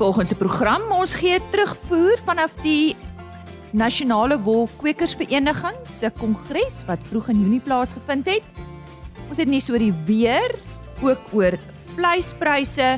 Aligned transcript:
Volgens 0.00 0.30
se 0.32 0.34
program 0.34 0.86
ons 0.96 1.12
gee 1.20 1.36
terugvoer 1.52 2.16
vanaf 2.24 2.54
die 2.64 2.96
Nasionale 3.76 4.38
Wolkwekersvereniging 4.40 5.76
se 5.92 6.08
kongres 6.16 6.78
wat 6.88 7.02
vroeg 7.10 7.28
in 7.34 7.42
Junie 7.42 7.60
plaasgevind 7.60 8.30
het. 8.32 8.62
Ons 9.28 9.42
het 9.42 9.50
so 9.60 9.74
oor 9.76 9.84
die 9.84 9.92
weer, 10.08 10.56
ook 11.04 11.34
oor 11.36 11.58
vleispryse 11.90 12.88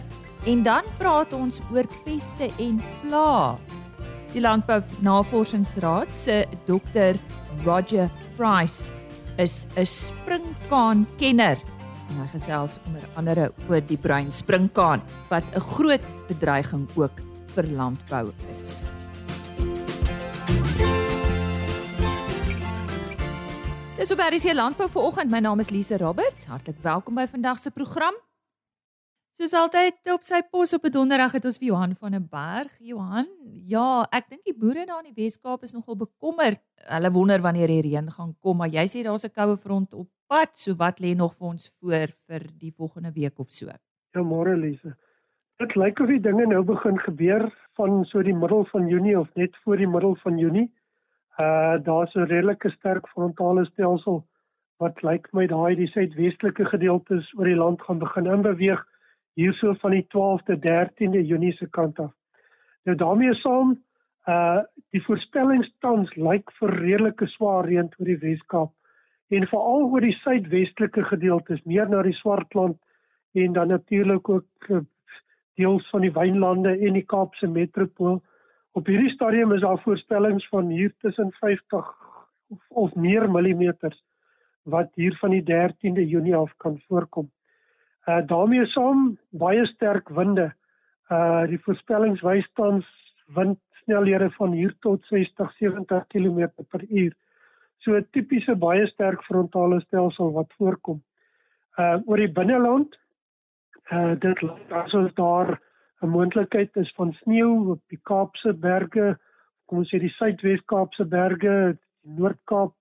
en 0.46 0.62
dan 0.62 0.87
praat 1.02 1.34
ons 1.34 1.59
oor 1.75 1.91
peste 2.05 2.52
en 2.62 2.79
pla. 3.01 3.59
Die 4.30 4.45
Landbou 4.46 4.79
Navorsingsraad 5.03 6.14
se 6.14 6.45
dokter 6.71 7.19
Roger 7.66 8.07
Price 8.39 8.95
is 9.43 9.66
'n 9.75 9.87
springkaan 9.87 11.06
kenner 11.19 11.59
en 12.12 12.23
hy 12.23 12.29
gesels 12.37 12.79
onder 12.87 13.05
andere 13.16 13.51
oor 13.69 13.80
die 13.89 13.98
bruin 14.01 14.33
springkaan 14.33 15.03
wat 15.30 15.45
'n 15.55 15.61
groot 15.75 16.07
bedreiging 16.29 16.89
ook 16.97 17.16
vir 17.55 17.66
landbou 17.66 18.33
is. 18.59 18.91
Dis 23.97 24.11
op 24.11 24.19
RC 24.19 24.53
Landbou 24.55 24.89
vir 24.91 25.03
oggend. 25.03 25.30
My 25.30 25.39
naam 25.39 25.61
is 25.61 25.70
Lise 25.70 25.97
Roberts. 25.97 26.47
Hartlik 26.47 26.77
welkom 26.83 27.15
by 27.15 27.27
vandag 27.30 27.59
se 27.59 27.70
program. 27.70 28.15
Soos 29.32 29.54
altyd 29.56 30.10
op 30.12 30.27
sy 30.28 30.42
pos 30.45 30.74
op 30.77 30.82
'n 30.84 30.92
donderdag 30.92 31.32
het 31.32 31.46
ons 31.48 31.56
vir 31.56 31.68
Johan 31.68 31.95
van 31.96 32.12
der 32.12 32.20
Berg. 32.20 32.72
Johan, 32.78 33.27
ja, 33.64 34.05
ek 34.12 34.28
dink 34.28 34.45
die 34.45 34.52
boere 34.52 34.84
daar 34.84 35.00
in 35.00 35.14
die 35.14 35.22
Wes-Kaap 35.22 35.62
is 35.62 35.72
nogal 35.72 35.96
bekommerd. 35.96 36.60
Hulle 36.77 37.10
wonder 37.10 37.41
wanneer 37.41 37.68
die 37.68 37.80
reën 37.80 38.10
gaan 38.10 38.34
kom, 38.41 38.56
maar 38.58 38.68
jy 38.68 38.84
sê 38.84 39.02
daar's 39.02 39.24
'n 39.24 39.32
koue 39.32 39.56
front 39.56 39.95
op 39.95 40.08
pad. 40.28 40.50
So 40.52 40.74
wat 40.74 41.00
lê 41.00 41.16
nog 41.16 41.32
vir 41.34 41.48
ons 41.48 41.78
voor 41.80 42.08
vir 42.28 42.42
die 42.58 42.74
volgende 42.77 43.12
week 43.12 43.39
of 43.39 43.48
so? 43.48 43.72
Ja, 44.12 44.20
môre 44.20 44.55
Lise. 44.55 44.97
Dit 45.58 45.77
lyk 45.77 46.00
of 46.00 46.08
die 46.08 46.20
dinge 46.20 46.46
nou 46.46 46.62
begin 46.62 46.98
gebeur 46.98 47.52
van 47.77 48.05
so 48.05 48.22
die 48.22 48.34
middel 48.34 48.64
van 48.64 48.89
Junie 48.89 49.19
of 49.19 49.34
net 49.34 49.56
voor 49.64 49.77
die 49.77 49.89
middel 49.89 50.14
van 50.17 50.39
Junie. 50.39 50.70
Uh 51.39 51.78
daar's 51.83 52.14
'n 52.14 52.28
redelike 52.28 52.70
sterk 52.70 53.08
frontale 53.08 53.64
stelsel 53.64 54.27
wat 54.78 55.02
lyk 55.02 55.33
my 55.33 55.46
daai 55.46 55.74
die 55.74 55.89
suidwestelike 55.89 56.64
gedeeltes 56.64 57.33
oor 57.39 57.44
die 57.44 57.56
land 57.56 57.83
gaan 57.83 57.98
begin 57.98 58.27
inbeweeg 58.27 58.84
hierso 59.34 59.75
van 59.80 59.91
die 59.97 60.06
12de 60.14 60.58
13de 60.66 61.22
Junie 61.27 61.52
se 61.52 61.69
kant 61.70 61.98
af. 61.98 62.12
Nou 62.84 62.97
daarmee 62.97 63.34
saam 63.34 63.77
uh 64.28 64.61
die 64.92 65.02
voorspellings 65.02 65.70
tans 65.80 66.11
lyk 66.14 66.50
vir 66.61 66.70
redelike 66.78 67.27
swaar 67.27 67.64
reën 67.66 67.89
oor 67.98 68.06
die 68.06 68.20
Weskaap 68.20 68.72
en 69.33 69.47
veral 69.48 69.86
oor 69.89 70.05
die 70.05 70.16
suidwestelike 70.20 71.05
gedeeltes 71.08 71.62
meer 71.64 71.89
na 71.89 72.02
die 72.05 72.16
Swartland 72.19 72.77
en 73.34 73.52
dan 73.56 73.72
natuurlik 73.72 74.28
ook 74.28 74.69
uh, 74.69 74.83
deels 75.56 75.89
van 75.91 76.05
die 76.05 76.12
wynlande 76.12 76.74
en 76.77 76.98
die 76.98 77.06
Kaapse 77.08 77.48
metropool. 77.48 78.20
Op 78.77 78.86
hierdie 78.86 79.12
stadium 79.14 79.52
is 79.56 79.64
daar 79.64 79.80
voorspellings 79.80 80.48
van 80.48 80.69
hier 80.69 80.92
tussen 81.00 81.33
50 81.41 81.89
of, 82.52 82.61
of 82.69 82.94
meer 82.94 83.30
millimeters 83.30 83.98
wat 84.62 84.92
hier 84.94 85.17
van 85.20 85.30
die 85.34 85.42
13de 85.48 86.05
Junie 86.06 86.36
af 86.36 86.52
kan 86.56 86.78
voorkom. 86.89 87.30
Uh 88.06 88.20
daarmee 88.27 88.67
saam 88.67 89.19
baie 89.31 89.67
sterk 89.67 90.08
winde. 90.08 90.53
Uh 91.11 91.45
die 91.47 91.61
voorspellings 91.67 92.22
wys 92.27 92.48
tans 92.58 92.86
windsnelhede 93.34 94.31
van 94.39 94.53
hier 94.53 94.75
tot 94.81 95.05
60 95.11 95.53
70 95.58 96.06
km/h. 96.06 97.12
So 97.78 97.95
'n 97.97 98.06
tipiese 98.11 98.56
baie 98.56 98.86
sterk 98.86 99.23
frontale 99.23 99.80
stelsel 99.80 100.33
wat 100.33 100.53
voorkom. 100.58 101.03
Uh 101.78 101.98
oor 102.06 102.17
die 102.17 102.33
binneland 102.33 102.98
uh 103.92 104.14
dit 104.19 104.42
lyk 104.42 104.73
asof 104.83 105.12
daar 105.14 105.61
'n 106.02 106.08
moontlikheid 106.08 106.77
is 106.77 106.92
van 106.96 107.13
sneeu 107.13 107.70
op 107.70 107.80
die 107.89 108.01
Kaapse 108.02 108.52
berge, 108.52 109.19
kom 109.67 109.79
ons 109.79 109.90
sê 109.95 109.98
die 110.02 110.14
Suidwes-Kaapse 110.19 111.05
berge, 111.05 111.79
die 112.02 112.14
Noord-Kaap 112.19 112.74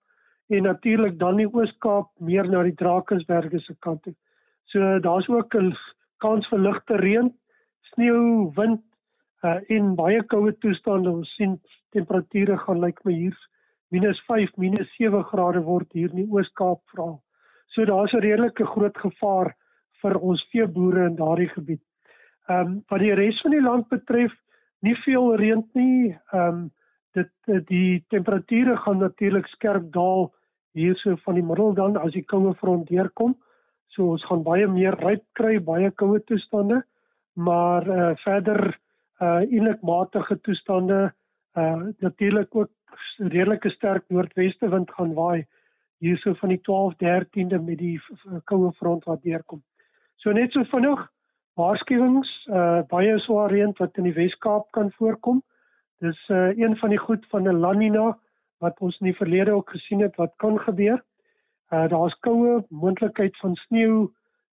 en 0.50 0.64
natuurlik 0.64 1.20
dan 1.20 1.38
die 1.38 1.48
Oos-Kaap 1.48 2.10
meer 2.18 2.50
na 2.50 2.64
die 2.64 2.76
Drakensberge 2.76 3.60
se 3.60 3.76
kant 3.80 4.02
toe. 4.04 4.16
So 4.66 5.00
daar's 5.00 5.30
ook 5.30 5.56
'n 5.56 5.74
kans 6.18 6.48
vir 6.48 6.60
ligte 6.60 6.96
reën, 6.96 7.34
sneeu, 7.94 8.52
wind 8.56 8.82
uh, 9.44 9.60
en 9.70 9.96
baie 9.96 10.24
koue 10.24 10.54
toestande. 10.58 11.12
Ons 11.12 11.36
sien 11.36 11.60
temperature 11.92 12.58
gaan 12.58 12.80
lyk 12.80 13.00
like 13.00 13.02
my 13.06 13.14
hier 13.14 13.38
-5, 13.92 14.52
-7 14.58 15.24
grade 15.24 15.62
word 15.64 15.92
hier 15.92 16.10
in 16.10 16.16
die 16.16 16.32
Oos-Kaap 16.32 16.82
veral. 16.94 17.22
So 17.68 17.86
daar's 17.86 18.14
'n 18.14 18.20
redelike 18.20 18.66
groot 18.66 18.98
gevaar 18.98 19.56
vir 20.02 20.20
ons 20.20 20.44
veeboere 20.52 21.06
in 21.06 21.16
daardie 21.16 21.50
gebied. 21.50 21.82
Ehm 22.50 22.68
um, 22.68 22.84
wat 22.90 23.00
die 23.00 23.14
res 23.14 23.42
van 23.42 23.52
die 23.52 23.62
land 23.62 23.88
betref, 23.90 24.32
nie 24.82 24.96
veel 25.06 25.36
reën 25.36 25.64
nie. 25.74 26.18
Ehm 26.34 26.48
um, 26.48 26.72
dit 27.14 27.68
die 27.68 28.04
temperature 28.08 28.78
gaan 28.78 28.98
natuurlik 28.98 29.48
skerp 29.48 29.92
daal 29.92 30.30
hierso 30.74 31.16
van 31.26 31.36
die 31.36 31.44
middel 31.44 31.74
dan 31.74 31.98
as 31.98 32.14
die 32.16 32.24
koue 32.24 32.54
front 32.56 32.88
deurkom. 32.88 33.36
So 33.96 34.14
ons 34.16 34.24
gaan 34.24 34.44
baie 34.44 34.68
meer 34.72 34.96
ryp 35.04 35.24
kry, 35.36 35.58
baie 35.60 35.92
koue 36.00 36.22
toestande, 36.24 36.82
maar 37.36 37.88
uh 37.88 38.12
verder 38.24 38.62
uh 39.22 39.42
eintlik 39.42 39.82
matige 39.84 40.38
toestande. 40.48 41.12
Uh 41.60 41.92
natuurlik 42.00 42.56
ook 42.56 42.72
redelike 43.18 43.70
sterk 43.70 44.08
noordweste 44.10 44.70
wind 44.70 44.92
gaan 44.96 45.14
waai 45.14 45.46
hierso 46.02 46.34
van 46.40 46.50
die 46.50 46.62
12 46.62 46.96
13de 47.04 47.60
met 47.62 47.78
die 47.78 48.00
koue 48.46 48.72
front 48.80 49.04
wat 49.06 49.22
deurkom. 49.24 49.62
So 50.24 50.32
net 50.32 50.56
so 50.56 50.64
vinnig 50.72 51.04
waarskuwings 51.60 52.32
uh 52.48 52.82
baie 52.90 53.20
swaar 53.20 53.52
reën 53.52 53.76
wat 53.78 53.98
in 54.00 54.08
die 54.08 54.16
Wes-Kaap 54.16 54.72
kan 54.72 54.92
voorkom. 54.98 55.44
Dis 56.00 56.20
uh 56.30 56.56
een 56.56 56.78
van 56.80 56.96
die 56.96 57.04
goed 57.08 57.28
van 57.30 57.44
'n 57.44 57.60
La 57.60 57.74
Nina 57.74 58.18
wat 58.64 58.80
ons 58.80 59.00
in 59.00 59.12
die 59.12 59.18
verlede 59.20 59.52
ook 59.52 59.70
gesien 59.70 60.02
het 60.02 60.16
wat 60.16 60.34
kan 60.38 60.60
gebeur. 60.60 61.04
Uh 61.72 61.88
daar's 61.88 62.16
koue, 62.20 62.60
moontlikheid 62.70 63.38
van 63.40 63.56
sneeu, 63.56 64.10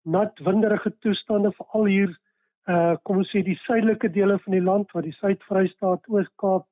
nat, 0.06 0.38
winderige 0.46 0.92
toestande 1.02 1.50
veral 1.56 1.90
hier 1.90 2.12
uh 2.68 2.94
kom 3.02 3.22
ons 3.22 3.30
sê 3.32 3.42
die 3.42 3.56
suidelike 3.64 4.10
dele 4.12 4.36
van 4.44 4.54
die 4.54 4.64
land 4.64 4.92
waar 4.92 5.06
die 5.06 5.16
Suid-Vrystaat, 5.16 6.04
Oos-Kaap, 6.12 6.66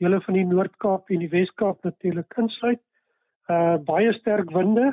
dele 0.00 0.20
van 0.26 0.36
die 0.36 0.46
Noord-Kaap 0.48 1.10
en 1.10 1.24
die 1.24 1.30
Wes-Kaap 1.32 1.84
natuurlik 1.84 2.36
insluit. 2.40 2.82
Uh 3.48 3.78
baie 3.88 4.12
sterk 4.20 4.52
winde 4.54 4.92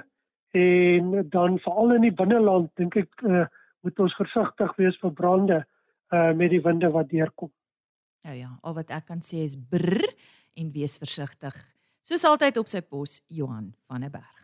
en 0.57 1.29
dan 1.29 1.59
veral 1.65 1.97
in 1.97 2.07
die 2.07 2.15
binneland 2.15 2.71
dink 2.79 2.97
ek 3.03 3.25
uh 3.27 3.45
moet 3.85 3.99
ons 4.03 4.15
versigtig 4.19 4.73
wees 4.79 4.97
vir 5.03 5.13
brande 5.19 5.59
uh 6.15 6.31
met 6.33 6.51
die 6.55 6.63
winde 6.63 6.89
wat 6.95 7.11
deurkom. 7.11 7.51
Ja 8.25 8.33
ja, 8.33 8.49
al 8.63 8.79
wat 8.79 8.89
ek 8.91 9.11
kan 9.11 9.21
sê 9.23 9.43
is 9.45 9.55
brr 9.55 10.03
en 10.57 10.73
wees 10.73 10.97
versigtig. 10.97 11.55
Soos 12.01 12.25
altyd 12.25 12.57
op 12.57 12.71
sy 12.71 12.81
pos 12.81 13.21
Johan 13.27 13.73
van 13.87 14.07
der 14.07 14.11
Berg. 14.15 14.36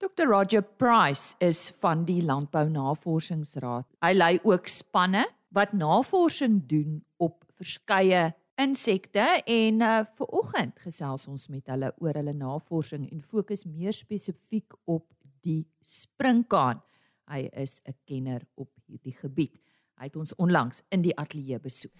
Dr 0.00 0.30
Roger 0.30 0.62
Price 0.62 1.34
is 1.38 1.66
van 1.76 2.06
die 2.08 2.22
Landbou 2.24 2.70
Navorsingsraad. 2.72 3.84
Hy 4.00 4.14
lei 4.14 4.38
ook 4.48 4.70
spanne 4.72 5.26
wat 5.52 5.74
navorsing 5.76 6.62
doen 6.70 7.02
op 7.20 7.42
verskeie 7.60 8.30
insekte 8.56 9.26
en 9.44 9.84
uh, 9.84 9.98
vir 10.16 10.32
oggend 10.40 10.80
gesels 10.80 11.26
ons 11.28 11.44
met 11.52 11.68
hulle 11.68 11.92
oor 12.00 12.16
hulle 12.16 12.32
navorsing 12.32 13.10
en 13.10 13.20
fokus 13.20 13.66
meer 13.68 13.92
spesifiek 13.92 14.72
op 14.88 15.04
die 15.44 15.66
springkaan. 15.84 16.80
Hy 17.28 17.50
is 17.52 17.82
'n 17.84 17.92
kenner 18.08 18.40
op 18.56 18.72
hierdie 18.88 19.18
gebied. 19.20 19.60
Hy 20.00 20.08
het 20.08 20.16
ons 20.16 20.32
onlangs 20.40 20.80
in 20.88 21.04
die 21.04 21.16
ateljee 21.16 21.60
besoek. 21.60 21.92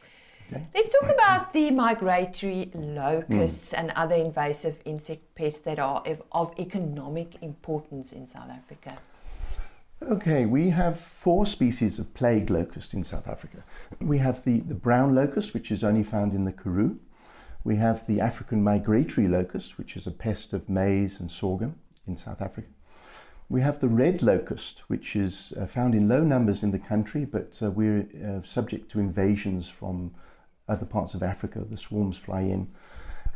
Let's 0.74 0.92
talk 0.92 1.10
about 1.10 1.52
the 1.52 1.70
migratory 1.70 2.70
locusts 2.74 3.72
mm. 3.72 3.78
and 3.78 3.90
other 3.92 4.16
invasive 4.16 4.78
insect 4.84 5.34
pests 5.34 5.60
that 5.60 5.78
are 5.78 6.02
of 6.32 6.58
economic 6.58 7.42
importance 7.42 8.12
in 8.12 8.26
South 8.26 8.50
Africa. 8.50 8.98
Okay, 10.02 10.46
we 10.46 10.70
have 10.70 10.98
four 10.98 11.44
species 11.44 11.98
of 11.98 12.14
plague 12.14 12.48
locust 12.48 12.94
in 12.94 13.04
South 13.04 13.28
Africa. 13.28 13.62
We 14.00 14.16
have 14.18 14.44
the, 14.44 14.60
the 14.60 14.74
brown 14.74 15.14
locust, 15.14 15.52
which 15.52 15.70
is 15.70 15.84
only 15.84 16.02
found 16.02 16.32
in 16.32 16.44
the 16.44 16.52
Karoo. 16.52 16.98
We 17.64 17.76
have 17.76 18.06
the 18.06 18.20
African 18.20 18.64
migratory 18.64 19.28
locust, 19.28 19.76
which 19.76 19.96
is 19.96 20.06
a 20.06 20.10
pest 20.10 20.54
of 20.54 20.70
maize 20.70 21.20
and 21.20 21.30
sorghum 21.30 21.74
in 22.06 22.16
South 22.16 22.40
Africa. 22.40 22.68
We 23.50 23.60
have 23.60 23.80
the 23.80 23.88
red 23.88 24.22
locust, 24.22 24.84
which 24.88 25.16
is 25.16 25.52
uh, 25.60 25.66
found 25.66 25.94
in 25.94 26.08
low 26.08 26.22
numbers 26.22 26.62
in 26.62 26.70
the 26.70 26.78
country, 26.78 27.26
but 27.26 27.60
uh, 27.62 27.70
we're 27.70 28.06
uh, 28.24 28.46
subject 28.46 28.90
to 28.92 29.00
invasions 29.00 29.68
from 29.68 30.12
other 30.70 30.86
parts 30.86 31.14
of 31.14 31.22
Africa. 31.22 31.64
The 31.68 31.76
swarms 31.76 32.16
fly 32.16 32.42
in. 32.42 32.70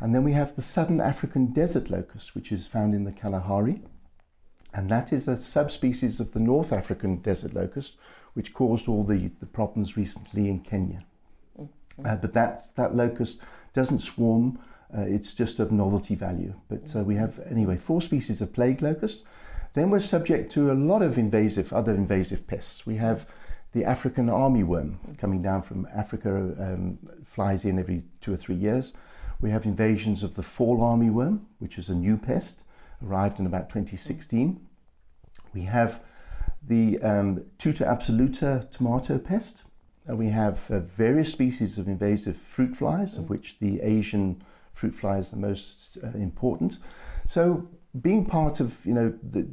And 0.00 0.14
then 0.14 0.25
we 0.25 0.32
have 0.32 0.56
the 0.56 0.62
southern 0.62 1.00
African 1.00 1.52
desert 1.52 1.90
locust, 1.90 2.34
which 2.34 2.50
is 2.52 2.66
found 2.66 2.94
in 2.94 3.04
the 3.04 3.12
Kalahari. 3.12 3.82
And 4.72 4.88
that 4.88 5.12
is 5.12 5.28
a 5.28 5.36
subspecies 5.36 6.19
of 6.20 6.32
the 6.32 6.40
North 6.40 6.72
African 6.72 7.19
desert 7.19 7.54
locust, 7.54 7.96
which 8.34 8.52
caused 8.52 8.88
all 8.88 9.04
the, 9.04 9.31
the 9.40 9.46
problems 9.46 9.96
recently 9.96 10.48
in 10.48 10.60
Kenya. 10.60 11.04
Mm-hmm. 11.58 12.06
Uh, 12.06 12.16
but 12.16 12.32
that, 12.32 12.60
that 12.75 12.96
locust 12.96 13.40
doesn't 13.72 14.00
swarm, 14.00 14.58
uh, 14.96 15.02
it's 15.02 15.32
just 15.32 15.60
of 15.60 15.70
novelty 15.70 16.16
value. 16.16 16.54
But 16.69 16.94
uh, 16.96 17.04
we 17.04 17.14
have, 17.16 17.38
anyway, 17.48 17.78
four 17.78 18.02
species 18.02 18.40
of 18.40 18.52
plague 18.52 18.82
locusts. 18.82 19.25
Then 19.75 19.90
we're 19.90 20.00
subject 20.00 20.52
to 20.52 20.70
a 20.70 20.75
lot 20.75 21.02
of 21.02 21.19
invasive, 21.19 21.72
other 21.72 21.94
invasive 21.94 22.46
pests. 22.46 22.87
We 22.87 22.96
have 22.96 23.26
the 23.75 23.85
African 23.85 24.29
armyworm 24.29 25.19
coming 25.19 25.43
down 25.43 25.61
from 25.61 25.87
Africa 25.93 26.31
um, 26.59 26.99
flies 27.25 27.65
in 27.65 27.79
every 27.79 28.05
two 28.21 28.32
or 28.32 28.37
three 28.37 28.55
years. 28.55 28.93
We 29.41 29.50
have 29.50 29.67
invasions 29.67 30.23
of 30.23 30.37
the 30.37 30.44
fall 30.44 30.79
armyworm, 30.79 31.41
which 31.59 31.76
is 31.76 31.88
a 31.88 31.94
new 31.94 32.17
pest, 32.17 32.62
arrived 33.05 33.41
in 33.41 33.47
about 33.47 33.69
2016. 33.69 34.65
We 35.53 35.62
have 35.62 36.00
the 36.67 37.00
um, 37.00 37.44
Tuta 37.59 37.85
absoluta 37.85 38.71
tomato 38.71 39.19
pest. 39.19 39.65
We 40.06 40.29
have 40.29 40.71
uh, 40.71 40.81
various 40.81 41.32
species 41.32 41.76
of 41.76 41.88
invasive 41.88 42.37
fruit 42.37 42.76
flies, 42.76 43.17
of 43.17 43.29
which 43.29 43.59
the 43.59 43.81
Asian 43.81 44.41
fruit 44.73 44.94
fly 44.94 45.19
is 45.19 45.32
the 45.32 45.37
most 45.37 45.99
uh, 46.03 46.17
important. 46.17 46.79
So, 47.26 47.69
being 48.00 48.25
part 48.25 48.61
of 48.61 48.85
you 48.85 48.93
know 48.93 49.12
the 49.23 49.47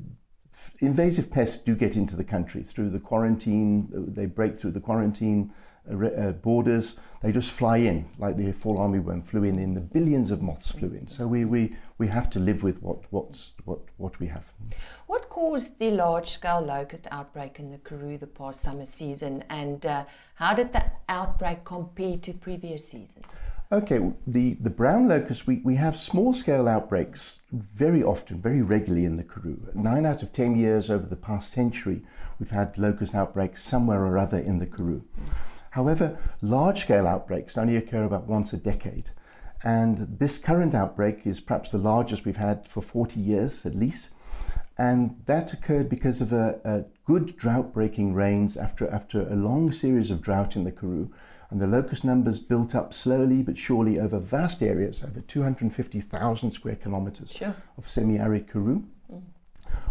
invasive 0.79 1.29
pests 1.29 1.57
do 1.57 1.75
get 1.75 1.95
into 1.95 2.15
the 2.15 2.23
country 2.23 2.63
through 2.63 2.89
the 2.89 2.99
quarantine. 2.99 3.87
They 3.91 4.25
break 4.25 4.59
through 4.59 4.71
the 4.71 4.79
quarantine 4.79 5.51
uh, 5.89 6.07
uh, 6.07 6.31
borders. 6.31 6.95
They 7.21 7.31
just 7.31 7.51
fly 7.51 7.77
in, 7.77 8.05
like 8.17 8.35
the 8.35 8.51
fall 8.51 8.79
armyworm 8.79 9.23
flew 9.23 9.43
in. 9.43 9.59
In 9.59 9.73
the 9.75 9.79
billions 9.79 10.31
of 10.31 10.41
moths 10.41 10.71
flew 10.71 10.89
in. 10.89 11.07
So 11.07 11.27
we, 11.27 11.45
we, 11.45 11.75
we 11.99 12.07
have 12.07 12.29
to 12.31 12.39
live 12.39 12.63
with 12.63 12.81
what 12.81 12.99
what's 13.11 13.53
what 13.65 13.79
what 13.97 14.19
we 14.19 14.27
have. 14.27 14.45
What 15.05 15.29
caused 15.29 15.77
the 15.77 15.91
large-scale 15.91 16.61
locust 16.61 17.07
outbreak 17.11 17.59
in 17.59 17.69
the 17.69 17.77
Karoo 17.77 18.17
the 18.17 18.27
past 18.27 18.61
summer 18.61 18.85
season, 18.85 19.43
and 19.49 19.85
uh, 19.85 20.05
how 20.35 20.53
did 20.53 20.73
that 20.73 21.01
outbreak 21.09 21.63
compare 21.63 22.17
to 22.17 22.33
previous 22.33 22.87
seasons? 22.87 23.27
Okay, 23.71 23.99
the, 24.27 24.55
the 24.55 24.69
brown 24.69 25.07
locust, 25.07 25.47
we, 25.47 25.61
we 25.63 25.75
have 25.75 25.95
small 25.95 26.33
scale 26.33 26.67
outbreaks 26.67 27.39
very 27.51 28.03
often, 28.03 28.41
very 28.41 28.61
regularly 28.61 29.05
in 29.05 29.15
the 29.15 29.23
Karoo. 29.23 29.57
Nine 29.73 30.05
out 30.05 30.23
of 30.23 30.33
ten 30.33 30.57
years 30.57 30.89
over 30.89 31.05
the 31.05 31.15
past 31.15 31.51
century, 31.51 32.01
we've 32.39 32.51
had 32.51 32.77
locust 32.77 33.13
outbreaks 33.15 33.63
somewhere 33.63 34.05
or 34.05 34.17
other 34.17 34.39
in 34.39 34.59
the 34.59 34.65
Karoo. 34.65 35.03
However, 35.71 36.17
large 36.41 36.81
scale 36.81 37.07
outbreaks 37.07 37.57
only 37.57 37.75
occur 37.75 38.03
about 38.03 38.27
once 38.27 38.53
a 38.53 38.57
decade. 38.57 39.09
And 39.63 40.17
this 40.19 40.37
current 40.37 40.73
outbreak 40.73 41.25
is 41.25 41.39
perhaps 41.39 41.69
the 41.69 41.77
largest 41.77 42.25
we've 42.25 42.37
had 42.37 42.67
for 42.67 42.81
40 42.81 43.19
years 43.19 43.65
at 43.65 43.75
least. 43.75 44.09
And 44.77 45.21
that 45.27 45.53
occurred 45.53 45.89
because 45.89 46.21
of 46.21 46.33
a, 46.33 46.59
a 46.63 46.83
good 47.05 47.37
drought 47.37 47.73
breaking 47.73 48.13
rains 48.13 48.57
after, 48.57 48.89
after 48.89 49.21
a 49.21 49.35
long 49.35 49.71
series 49.71 50.11
of 50.11 50.21
drought 50.21 50.55
in 50.55 50.63
the 50.63 50.71
Karoo 50.71 51.09
and 51.49 51.59
the 51.59 51.67
locust 51.67 52.03
numbers 52.03 52.39
built 52.39 52.73
up 52.73 52.93
slowly 52.93 53.43
but 53.43 53.57
surely 53.57 53.99
over 53.99 54.19
vast 54.19 54.63
areas, 54.63 55.03
over 55.03 55.21
250,000 55.21 56.51
square 56.51 56.75
kilometers 56.75 57.31
sure. 57.31 57.55
of 57.77 57.89
semi 57.89 58.17
arid 58.17 58.47
Karoo. 58.47 58.83
Mm. 59.11 59.21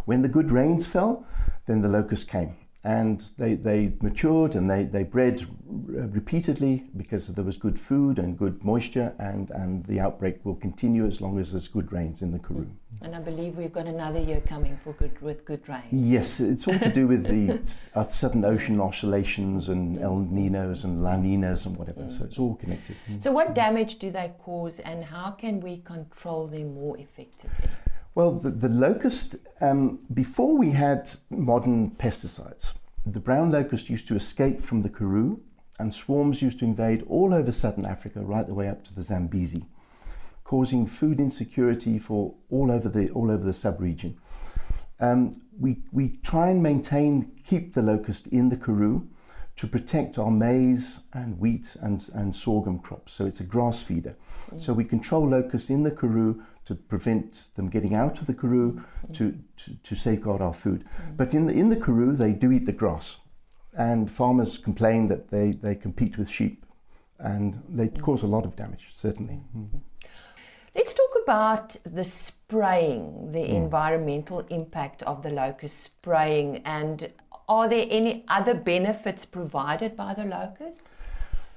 When 0.05 0.23
the 0.23 0.29
good 0.29 0.51
rains 0.51 0.87
fell, 0.87 1.25
then 1.67 1.83
the 1.83 1.89
locusts 1.89 2.29
came 2.29 2.57
and 2.83 3.29
they, 3.37 3.55
they 3.55 3.93
matured 4.01 4.55
and 4.55 4.71
they, 4.71 4.85
they 4.85 5.03
bred 5.03 5.47
repeatedly 5.67 6.85
because 6.97 7.29
there 7.29 7.45
was 7.45 7.59
good 7.59 7.79
food 7.79 8.19
and 8.19 8.39
good 8.39 8.65
moisture 8.65 9.13
and, 9.19 9.51
and 9.51 9.85
the 9.85 10.01
outbreak 10.01 10.43
will 10.45 10.55
continue 10.55 11.07
as 11.07 11.21
long 11.21 11.39
as 11.39 11.51
there's 11.51 11.69
good 11.69 11.93
rains 11.93 12.23
in 12.23 12.33
the 12.33 12.39
Karoo. 12.39 12.71
And 13.03 13.15
I 13.15 13.21
believe 13.21 13.57
we've 13.57 13.73
got 13.73 13.87
another 13.87 14.19
year 14.19 14.41
coming 14.41 14.79
for 14.79 14.95
good 14.95 15.21
with 15.21 15.45
good 15.45 15.69
rains. 15.69 16.11
Yes, 16.11 16.41
it's 16.41 16.67
all 16.67 16.79
to 16.79 16.91
do 16.91 17.07
with 17.07 17.25
the 17.25 17.61
uh, 17.95 18.09
Southern 18.09 18.45
Ocean 18.45 18.81
oscillations 18.81 19.69
and 19.69 19.99
El 20.01 20.17
Ninos 20.17 20.85
and 20.85 21.03
La 21.03 21.17
Ninas 21.17 21.67
and 21.67 21.77
whatever, 21.77 22.01
mm. 22.01 22.19
so 22.19 22.25
it's 22.25 22.39
all 22.39 22.57
connected. 22.57 22.97
So 23.21 23.31
what 23.31 23.55
damage 23.55 23.99
do 23.99 24.11
they 24.11 24.33
cause 24.39 24.81
and 24.81 25.05
how 25.05 25.33
can 25.33 25.61
we 25.61 25.79
control 25.79 26.47
them 26.47 26.75
more 26.75 26.97
effectively? 26.99 27.69
Well, 28.15 28.33
the, 28.33 28.51
the 28.51 28.69
locust, 28.69 29.37
um, 29.61 30.01
before 30.13 30.57
we 30.57 30.71
had 30.71 31.11
modern 31.31 31.93
pesticides, 31.93 32.75
the 33.07 33.21
brown 33.21 33.51
locust 33.51 33.89
used 33.89 34.09
to 34.09 34.17
escape 34.17 34.63
from 34.63 34.83
the 34.83 34.89
Karoo 34.89 35.41
and 35.79 35.95
swarms 35.95 36.43
used 36.43 36.59
to 36.59 36.65
invade 36.65 37.05
all 37.09 37.33
over 37.33 37.53
southern 37.53 37.87
Africa, 37.87 38.21
right 38.21 38.47
the 38.47 38.55
way 38.55 38.69
up 38.69 38.85
to 38.85 38.95
the 38.95 39.03
Zambezi, 39.03 39.65
causing 40.45 40.87
food 40.87 41.19
insecurity 41.19 41.99
for 41.99 42.35
all 42.51 42.71
over 42.71 42.89
the, 42.89 43.09
all 43.11 43.31
over 43.31 43.45
the 43.45 43.53
sub-region. 43.53 44.19
Um, 44.99 45.33
we, 45.59 45.79
we 45.93 46.11
try 46.23 46.51
and 46.51 46.63
maintain, 46.63 47.33
keep 47.45 47.75
the 47.75 47.83
locust 47.83 48.27
in 48.27 48.51
the 48.51 48.57
Karoo 48.57 49.09
to 49.57 49.67
protect 49.67 50.19
our 50.19 50.31
maize 50.31 51.01
and 51.13 51.39
wheat 51.39 51.77
and, 51.81 52.07
and 52.15 52.35
sorghum 52.35 52.79
crops. 52.79 53.13
So 53.13 53.25
it's 53.25 53.41
a 53.41 53.45
grass 53.45 53.83
feeder. 53.83 54.17
Mm. 54.51 54.61
So 54.61 54.73
we 54.73 54.85
control 54.85 55.29
locusts 55.29 55.71
in 55.71 55.83
the 55.83 55.91
Karoo 55.91 56.43
to 56.71 56.77
prevent 56.77 57.49
them 57.57 57.69
getting 57.69 57.97
out 57.97 58.21
of 58.21 58.29
the 58.29 58.33
Karoo 58.33 58.75
mm. 58.75 59.15
to, 59.15 59.37
to, 59.57 59.75
to, 59.83 59.95
safeguard 59.97 60.41
our 60.41 60.55
food. 60.55 60.85
Mm. 60.85 61.17
But 61.17 61.35
in 61.35 61.47
the, 61.47 61.53
in 61.53 61.69
the 61.69 61.75
Karoo, 61.75 62.15
they 62.15 62.33
do 62.33 62.53
eat 62.53 62.65
the 62.65 62.73
grass. 62.73 63.17
And 63.77 64.09
farmers 64.09 64.57
complain 64.57 65.09
that 65.09 65.33
they, 65.33 65.51
they 65.51 65.75
compete 65.75 66.17
with 66.17 66.31
sheep 66.31 66.65
and 67.19 67.61
they 67.69 67.89
mm. 67.89 68.01
cause 68.01 68.23
a 68.23 68.29
lot 68.29 68.45
of 68.45 68.55
damage, 68.55 68.87
certainly. 68.97 69.41
Mm. 69.57 69.81
Let's 70.77 70.95
talk 70.95 71.11
about 71.25 71.77
the 71.85 72.05
spraying, 72.05 73.33
the 73.33 73.41
mm. 73.41 73.49
environmental 73.49 74.47
impact 74.49 75.03
of 75.03 75.25
the 75.25 75.31
locust 75.31 75.83
spraying, 75.83 76.63
and 76.65 77.11
are 77.49 77.69
there 77.69 77.87
any 77.91 78.25
other 78.29 78.55
benefits 78.55 79.25
provided 79.25 79.97
by 79.97 80.15
the 80.15 80.25
locusts? 80.25 80.95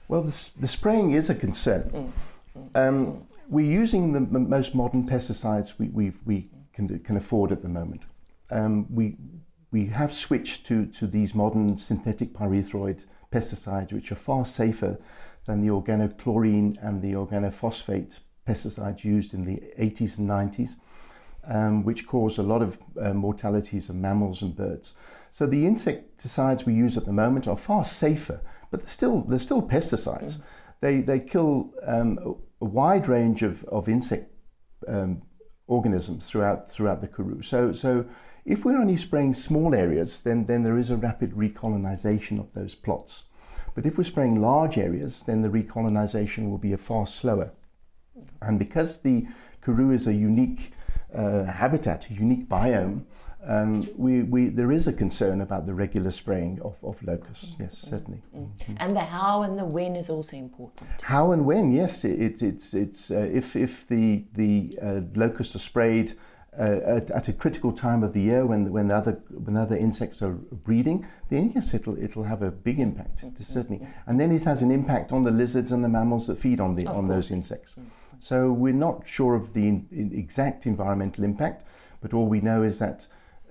Well, 0.07 0.23
the, 0.23 0.49
the 0.59 0.67
spraying 0.67 1.11
is 1.11 1.29
a 1.29 1.35
concern. 1.35 2.11
Mm. 2.55 2.87
Um, 2.87 3.27
we're 3.47 3.71
using 3.71 4.13
the 4.13 4.19
most 4.19 4.75
modern 4.75 5.07
pesticides 5.07 5.73
we, 5.77 5.87
we, 5.89 6.13
we 6.25 6.49
can, 6.73 6.99
can 6.99 7.17
afford 7.17 7.51
at 7.51 7.61
the 7.61 7.69
moment. 7.69 8.01
Um, 8.51 8.85
we, 8.93 9.17
we 9.71 9.87
have 9.87 10.13
switched 10.13 10.65
to, 10.67 10.85
to 10.87 11.07
these 11.07 11.33
modern 11.33 11.77
synthetic 11.77 12.33
pyrethroid 12.33 13.05
pesticides, 13.31 13.91
which 13.91 14.11
are 14.11 14.15
far 14.15 14.45
safer 14.45 14.99
than 15.45 15.61
the 15.61 15.69
organochlorine 15.69 16.77
and 16.81 17.01
the 17.01 17.13
organophosphate 17.13 18.19
pesticides 18.47 19.03
used 19.03 19.33
in 19.33 19.43
the 19.43 19.61
80s 19.79 20.17
and 20.17 20.29
90s, 20.29 20.75
um, 21.45 21.83
which 21.83 22.07
caused 22.07 22.39
a 22.39 22.43
lot 22.43 22.61
of 22.61 22.77
uh, 23.01 23.13
mortalities 23.13 23.89
of 23.89 23.95
mammals 23.95 24.41
and 24.41 24.55
birds. 24.55 24.93
So 25.31 25.47
the 25.47 25.65
insecticides 25.65 26.65
we 26.65 26.73
use 26.73 26.95
at 26.95 27.05
the 27.05 27.13
moment 27.13 27.47
are 27.47 27.57
far 27.57 27.85
safer, 27.85 28.41
but 28.69 28.81
they're 28.81 28.89
still, 28.89 29.21
they're 29.21 29.39
still 29.39 29.61
pesticides. 29.61 30.37
Mm 30.37 30.41
they, 30.83 30.99
they 30.99 31.19
kill 31.21 31.73
um, 31.87 32.35
a, 32.63 32.65
wide 32.65 33.07
range 33.07 33.43
of, 33.43 33.63
of 33.65 33.89
insect 33.89 34.31
um, 34.87 35.21
organisms 35.67 36.27
throughout, 36.27 36.69
throughout 36.69 37.01
the 37.01 37.07
Karoo. 37.07 37.41
So, 37.41 37.73
so 37.73 38.05
if 38.45 38.65
we're 38.65 38.77
only 38.77 38.97
spraying 38.97 39.33
small 39.33 39.73
areas, 39.73 40.21
then, 40.21 40.45
then 40.45 40.63
there 40.63 40.77
is 40.77 40.89
a 40.89 40.97
rapid 40.97 41.31
recolonization 41.31 42.39
of 42.39 42.53
those 42.53 42.75
plots. 42.75 43.23
But 43.75 43.85
if 43.85 43.97
we're 43.97 44.03
spraying 44.03 44.41
large 44.41 44.77
areas, 44.77 45.23
then 45.25 45.41
the 45.41 45.49
recolonization 45.49 46.49
will 46.49 46.57
be 46.57 46.73
a 46.73 46.77
far 46.77 47.07
slower. 47.07 47.51
And 48.41 48.59
because 48.59 48.99
the 48.99 49.27
Karoo 49.61 49.91
is 49.91 50.07
a 50.07 50.13
unique 50.13 50.73
uh, 51.13 51.45
habitat, 51.45 52.09
a 52.09 52.13
unique 52.13 52.47
biome, 52.47 53.05
um, 53.45 53.87
we, 53.97 54.23
we, 54.23 54.47
there 54.47 54.71
is 54.71 54.87
a 54.87 54.93
concern 54.93 55.41
about 55.41 55.65
the 55.65 55.73
regular 55.73 56.11
spraying 56.11 56.61
of, 56.61 56.75
of 56.83 57.01
locusts, 57.03 57.51
mm-hmm. 57.51 57.63
yes, 57.63 57.77
certainly. 57.77 58.21
Mm-hmm. 58.35 58.75
And 58.77 58.95
the 58.95 59.01
how 59.01 59.41
and 59.41 59.59
the 59.59 59.65
when 59.65 59.95
is 59.95 60.09
also 60.09 60.37
important. 60.37 60.89
How 61.01 61.31
and 61.31 61.45
when, 61.45 61.73
yes. 61.73 62.05
It, 62.05 62.41
it's, 62.41 62.73
it's, 62.73 63.11
uh, 63.11 63.29
if, 63.31 63.55
if 63.55 63.87
the, 63.87 64.23
the 64.33 64.77
uh, 64.81 65.01
locusts 65.15 65.55
are 65.55 65.59
sprayed 65.59 66.13
uh, 66.57 66.79
at, 66.85 67.11
at, 67.11 67.27
a 67.27 67.33
critical 67.33 67.71
time 67.71 68.03
of 68.03 68.13
the 68.13 68.21
year 68.21 68.45
when, 68.45 68.71
when, 68.71 68.91
other, 68.91 69.21
when 69.29 69.57
other 69.57 69.75
insects 69.75 70.21
are 70.21 70.33
breeding, 70.33 71.05
then 71.29 71.51
yes, 71.53 71.73
it'll, 71.73 72.01
it'll 72.01 72.23
have 72.23 72.43
a 72.43 72.51
big 72.51 72.79
impact, 72.79 73.23
mm-hmm. 73.23 73.43
certainly. 73.43 73.85
And 74.05 74.19
then 74.19 74.31
it 74.31 74.43
has 74.43 74.61
an 74.61 74.71
impact 74.71 75.11
on 75.11 75.23
the 75.23 75.31
lizards 75.31 75.71
and 75.71 75.83
the 75.83 75.89
mammals 75.89 76.27
that 76.27 76.39
feed 76.39 76.61
on, 76.61 76.75
the, 76.75 76.87
on 76.87 77.07
those 77.07 77.31
insects. 77.31 77.73
Mm-hmm. 77.73 77.89
So 78.19 78.53
we're 78.53 78.71
not 78.71 79.05
sure 79.05 79.35
of 79.35 79.53
the 79.53 79.67
in, 79.67 79.87
in 79.91 80.13
exact 80.13 80.65
environmental 80.65 81.25
impact, 81.25 81.65
but 81.99 82.13
all 82.13 82.27
we 82.27 82.39
know 82.39 82.63
is 82.63 82.79
that 82.79 83.05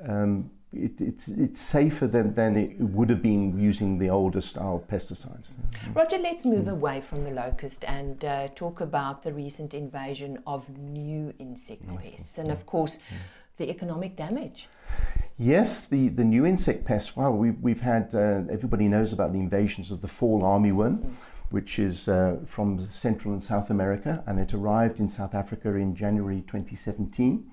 um, 0.06 0.50
it, 0.72 1.00
it's, 1.00 1.28
it's 1.28 1.60
safer 1.60 2.06
than, 2.06 2.34
than 2.34 2.56
it 2.56 2.78
would 2.80 3.10
have 3.10 3.22
been 3.22 3.58
using 3.58 3.98
the 3.98 4.08
older 4.08 4.40
style 4.40 4.82
pesticides. 4.90 5.48
Roger, 5.94 6.18
let's 6.18 6.44
move 6.44 6.66
mm. 6.66 6.72
away 6.72 7.00
from 7.00 7.24
the 7.24 7.30
locust 7.30 7.84
and 7.84 8.24
uh, 8.24 8.48
talk 8.54 8.80
about 8.80 9.22
the 9.22 9.32
recent 9.32 9.74
invasion 9.74 10.38
of 10.46 10.68
new 10.78 11.32
insect 11.38 11.86
mm. 11.86 12.00
pests 12.00 12.38
and, 12.38 12.50
of 12.50 12.64
course, 12.64 12.98
mm. 12.98 13.16
the 13.58 13.68
economic 13.68 14.16
damage. 14.16 14.68
Yes, 15.36 15.86
the, 15.86 16.08
the 16.08 16.24
new 16.24 16.46
insect 16.46 16.84
pests. 16.84 17.16
Wow, 17.16 17.32
we, 17.32 17.50
we've 17.50 17.80
had, 17.80 18.14
uh, 18.14 18.42
everybody 18.50 18.88
knows 18.88 19.12
about 19.12 19.32
the 19.32 19.40
invasions 19.40 19.90
of 19.90 20.00
the 20.00 20.08
fall 20.08 20.40
armyworm. 20.42 20.98
Mm. 20.98 21.10
Which 21.50 21.78
is 21.78 22.08
uh, 22.08 22.38
from 22.46 22.88
Central 22.90 23.34
and 23.34 23.44
South 23.44 23.68
America, 23.68 24.24
and 24.26 24.40
it 24.40 24.54
arrived 24.54 25.00
in 25.00 25.06
South 25.06 25.34
Africa 25.34 25.68
in 25.74 25.94
January 25.94 26.40
2017 26.46 27.44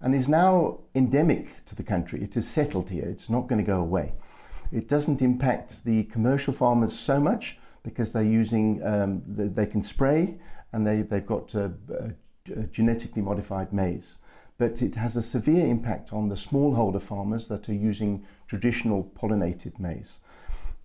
and 0.00 0.14
is 0.14 0.28
now 0.28 0.78
endemic 0.94 1.64
to 1.66 1.74
the 1.74 1.82
country. 1.82 2.22
It 2.22 2.36
is 2.36 2.46
settled 2.46 2.90
here, 2.90 3.04
it's 3.04 3.28
not 3.28 3.48
going 3.48 3.58
to 3.58 3.66
go 3.66 3.80
away. 3.80 4.12
It 4.70 4.88
doesn't 4.88 5.22
impact 5.22 5.84
the 5.84 6.04
commercial 6.04 6.52
farmers 6.52 6.98
so 6.98 7.18
much 7.18 7.58
because 7.82 8.12
they're 8.12 8.22
using, 8.22 8.82
um, 8.84 9.22
they 9.26 9.66
can 9.66 9.82
spray 9.82 10.36
and 10.72 10.86
they, 10.86 11.02
they've 11.02 11.26
got 11.26 11.54
uh, 11.54 11.68
uh, 11.92 12.08
genetically 12.70 13.22
modified 13.22 13.72
maize. 13.72 14.16
But 14.58 14.82
it 14.82 14.94
has 14.96 15.16
a 15.16 15.22
severe 15.22 15.66
impact 15.66 16.12
on 16.12 16.28
the 16.28 16.34
smallholder 16.34 17.00
farmers 17.00 17.48
that 17.48 17.68
are 17.68 17.74
using 17.74 18.26
traditional 18.46 19.10
pollinated 19.16 19.78
maize. 19.78 20.18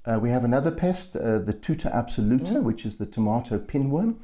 Uh, 0.06 0.20
we 0.22 0.30
have 0.30 0.44
another 0.44 0.72
pest, 0.72 1.16
uh, 1.16 1.40
the 1.40 1.54
Tuta 1.54 1.92
absoluta, 1.94 2.56
mm. 2.56 2.64
which 2.64 2.86
is 2.86 2.96
the 2.96 3.06
tomato 3.06 3.58
pinworm. 3.58 4.16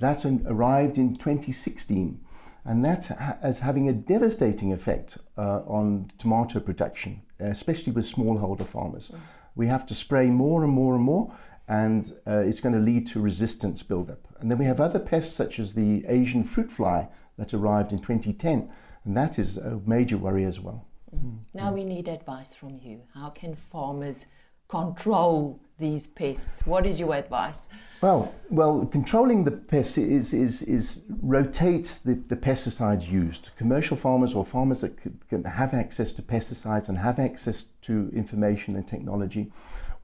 That 0.00 0.24
arrived 0.24 0.96
in 0.96 1.16
2016, 1.16 2.20
and 2.68 2.84
that 2.84 3.38
is 3.42 3.60
having 3.60 3.88
a 3.88 3.94
devastating 3.94 4.74
effect 4.74 5.16
uh, 5.38 5.62
on 5.66 6.12
tomato 6.18 6.60
production, 6.60 7.22
especially 7.40 7.92
with 7.92 8.04
smallholder 8.04 8.66
farmers. 8.66 9.10
Mm. 9.10 9.20
We 9.56 9.66
have 9.68 9.86
to 9.86 9.94
spray 9.94 10.26
more 10.26 10.62
and 10.64 10.72
more 10.72 10.94
and 10.94 11.02
more, 11.02 11.32
and 11.66 12.14
uh, 12.26 12.40
it's 12.40 12.60
going 12.60 12.74
to 12.74 12.80
lead 12.80 13.06
to 13.08 13.20
resistance 13.20 13.82
buildup. 13.82 14.20
And 14.38 14.50
then 14.50 14.58
we 14.58 14.66
have 14.66 14.80
other 14.80 14.98
pests 14.98 15.34
such 15.34 15.58
as 15.58 15.72
the 15.72 16.04
Asian 16.08 16.44
fruit 16.44 16.70
fly 16.70 17.08
that 17.38 17.54
arrived 17.54 17.92
in 17.92 18.00
2010, 18.00 18.70
and 19.04 19.16
that 19.16 19.38
is 19.38 19.56
a 19.56 19.80
major 19.86 20.18
worry 20.18 20.44
as 20.44 20.60
well. 20.60 20.84
Mm. 21.16 21.38
Now 21.54 21.72
we 21.72 21.84
need 21.84 22.06
advice 22.06 22.52
from 22.52 22.78
you. 22.82 23.00
How 23.14 23.30
can 23.30 23.54
farmers 23.54 24.26
control 24.68 25.58
these 25.78 26.06
pests? 26.06 26.66
What 26.66 26.86
is 26.86 26.98
your 27.00 27.14
advice? 27.14 27.68
Well, 28.00 28.32
well, 28.50 28.86
controlling 28.86 29.44
the 29.44 29.50
pests 29.50 29.98
is 29.98 30.32
is 30.32 30.62
is 30.62 31.02
rotate 31.22 31.98
the, 32.04 32.14
the 32.14 32.36
pesticides 32.36 33.10
used. 33.10 33.50
Commercial 33.56 33.96
farmers 33.96 34.34
or 34.34 34.44
farmers 34.44 34.80
that 34.82 34.96
can 35.28 35.44
have 35.44 35.74
access 35.74 36.12
to 36.14 36.22
pesticides 36.22 36.88
and 36.88 36.98
have 36.98 37.18
access 37.18 37.66
to 37.82 38.10
information 38.14 38.76
and 38.76 38.86
technology, 38.86 39.50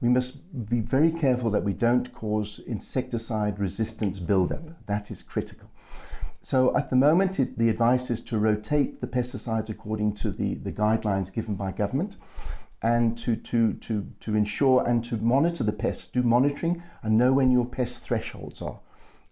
we 0.01 0.09
must 0.09 0.37
be 0.69 0.81
very 0.81 1.11
careful 1.11 1.49
that 1.51 1.63
we 1.63 1.73
don't 1.73 2.13
cause 2.13 2.59
insecticide 2.67 3.59
resistance 3.59 4.19
buildup. 4.19 4.59
Mm-hmm. 4.59 4.85
That 4.87 5.11
is 5.11 5.23
critical. 5.23 5.69
So 6.41 6.77
at 6.77 6.91
the 6.91 6.95
moment, 6.95 7.39
it, 7.39 7.57
the 7.57 7.69
advice 7.69 8.11
is 8.11 8.21
to 8.21 8.37
rotate 8.37 9.01
the 9.01 9.07
pesticides 9.07 9.69
according 9.69 10.13
to 10.17 10.29
the, 10.29 10.55
the 10.55 10.71
guidelines 10.71 11.33
given 11.33 11.55
by 11.55 11.71
government 11.71 12.17
and 12.85 13.17
to, 13.17 13.35
to, 13.35 13.73
to, 13.73 14.07
to 14.19 14.35
ensure 14.35 14.87
and 14.87 15.03
to 15.05 15.17
monitor 15.17 15.63
the 15.63 15.73
pests, 15.73 16.07
do 16.07 16.21
monitoring 16.21 16.83
and 17.01 17.17
know 17.17 17.33
when 17.33 17.49
your 17.49 17.65
pest 17.65 18.03
thresholds 18.03 18.61
are. 18.61 18.79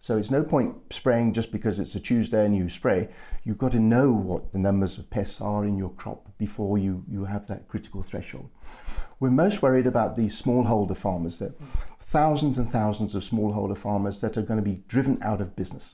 So 0.01 0.17
it's 0.17 0.31
no 0.31 0.41
point 0.41 0.75
spraying 0.89 1.33
just 1.33 1.51
because 1.51 1.77
it's 1.79 1.93
a 1.93 1.99
Tuesday 1.99 2.43
and 2.43 2.57
you 2.57 2.67
spray. 2.67 3.09
You've 3.43 3.59
got 3.59 3.73
to 3.73 3.79
know 3.79 4.11
what 4.11 4.53
the 4.53 4.57
numbers 4.57 4.97
of 4.97 5.11
pests 5.11 5.39
are 5.39 5.65
in 5.65 5.77
your 5.77 5.91
crop 5.91 6.35
before 6.39 6.79
you, 6.79 7.05
you 7.07 7.25
have 7.25 7.45
that 7.45 7.67
critical 7.67 8.01
threshold. 8.01 8.49
We're 9.19 9.29
most 9.29 9.61
worried 9.61 9.85
about 9.85 10.17
the 10.17 10.25
smallholder 10.25 10.97
farmers, 10.97 11.37
that 11.37 11.53
thousands 11.99 12.57
and 12.57 12.71
thousands 12.71 13.13
of 13.13 13.23
smallholder 13.23 13.77
farmers 13.77 14.19
that 14.21 14.35
are 14.35 14.41
going 14.41 14.63
to 14.63 14.67
be 14.67 14.81
driven 14.87 15.21
out 15.21 15.41
of 15.41 15.55
business. 15.55 15.93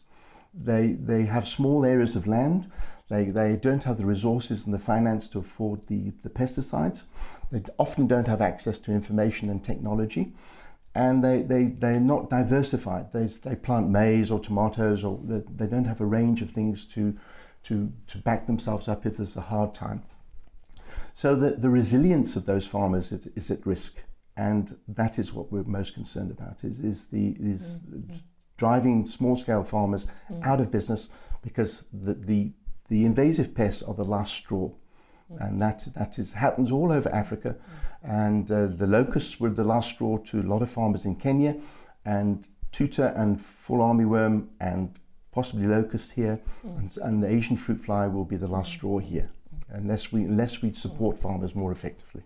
They, 0.53 0.93
they 0.93 1.25
have 1.25 1.45
small 1.45 1.83
areas 1.83 2.15
of 2.15 2.25
land. 2.25 2.71
They, 3.09 3.25
they 3.25 3.55
don't 3.55 3.83
have 3.83 3.97
the 3.97 4.05
resources 4.05 4.65
and 4.65 4.73
the 4.73 4.79
finance 4.79 5.27
to 5.29 5.39
afford 5.39 5.87
the, 5.87 6.11
the 6.21 6.29
pesticides. 6.29 7.03
They 7.51 7.63
often 7.79 8.07
don't 8.07 8.27
have 8.27 8.41
access 8.41 8.79
to 8.81 8.91
information 8.91 9.49
and 9.49 9.63
technology. 9.63 10.33
And 10.93 11.23
they, 11.23 11.41
they, 11.41 11.65
they're 11.65 11.99
not 11.99 12.29
diversified. 12.29 13.11
They, 13.11 13.25
they 13.25 13.55
plant 13.55 13.89
maize 13.89 14.29
or 14.31 14.39
tomatoes, 14.39 15.03
or 15.03 15.19
they, 15.23 15.41
they 15.55 15.65
don't 15.65 15.85
have 15.85 16.01
a 16.01 16.05
range 16.05 16.41
of 16.41 16.51
things 16.51 16.85
to, 16.87 17.17
to, 17.63 17.91
to 18.07 18.17
back 18.19 18.45
themselves 18.45 18.87
up 18.87 19.05
if 19.05 19.17
there's 19.17 19.35
a 19.35 19.41
hard 19.41 19.73
time. 19.73 20.03
So 21.13 21.35
the, 21.35 21.51
the 21.51 21.69
resilience 21.69 22.35
of 22.35 22.45
those 22.45 22.65
farmers 22.65 23.11
is, 23.11 23.27
is 23.35 23.51
at 23.51 23.65
risk. 23.65 23.97
And 24.37 24.77
that 24.87 25.19
is 25.19 25.33
what 25.33 25.51
we're 25.51 25.63
most 25.63 25.93
concerned 25.93 26.31
about 26.31 26.63
is, 26.63 26.79
is, 26.79 27.05
the, 27.07 27.35
is 27.39 27.79
mm-hmm 27.89 28.15
driving 28.59 29.05
small 29.05 29.35
scale 29.35 29.63
farmers 29.63 30.05
mm. 30.31 30.45
out 30.45 30.59
of 30.59 30.69
business 30.69 31.09
because 31.41 31.85
the, 31.93 32.13
the, 32.13 32.51
the 32.89 33.05
invasive 33.05 33.53
pests 33.53 33.81
are 33.83 33.93
the 33.93 34.03
last 34.03 34.33
straw. 34.33 34.69
Mm. 35.31 35.47
And 35.47 35.61
that, 35.61 35.87
that 35.95 36.19
is, 36.19 36.33
happens 36.33 36.71
all 36.71 36.91
over 36.91 37.09
Africa. 37.09 37.55
Mm. 37.55 38.25
And 38.25 38.51
uh, 38.51 38.67
the 38.67 38.87
locusts 38.87 39.39
were 39.39 39.49
the 39.49 39.63
last 39.63 39.91
straw 39.91 40.17
to 40.17 40.41
a 40.41 40.43
lot 40.43 40.61
of 40.61 40.69
farmers 40.69 41.05
in 41.05 41.15
Kenya. 41.15 41.55
And 42.05 42.47
tuta 42.71 43.13
and 43.15 43.39
full 43.39 43.79
armyworm 43.79 44.47
and 44.59 44.97
possibly 45.31 45.67
locust 45.67 46.11
here. 46.11 46.39
Mm. 46.65 46.77
And, 46.77 46.97
and, 46.97 47.23
the 47.23 47.27
Asian 47.27 47.55
fruit 47.55 47.79
fly 47.79 48.07
will 48.07 48.25
be 48.25 48.37
the 48.37 48.47
last 48.47 48.71
straw 48.71 48.99
here. 48.99 49.29
Unless 49.69 50.11
we, 50.11 50.23
unless 50.23 50.61
we 50.61 50.73
support 50.73 51.19
farmers 51.19 51.53
more 51.53 51.71
effectively. 51.71 52.23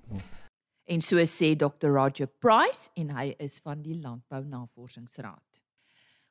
En 0.85 1.01
so 1.01 1.25
sê 1.25 1.55
Dr 1.55 1.91
Roger 1.91 2.27
Price 2.27 2.89
en 2.95 3.09
hy 3.15 3.33
is 3.39 3.59
van 3.63 3.81
die 3.81 3.95
Landbou 3.95 4.43
Navorsingsraad. 4.43 5.52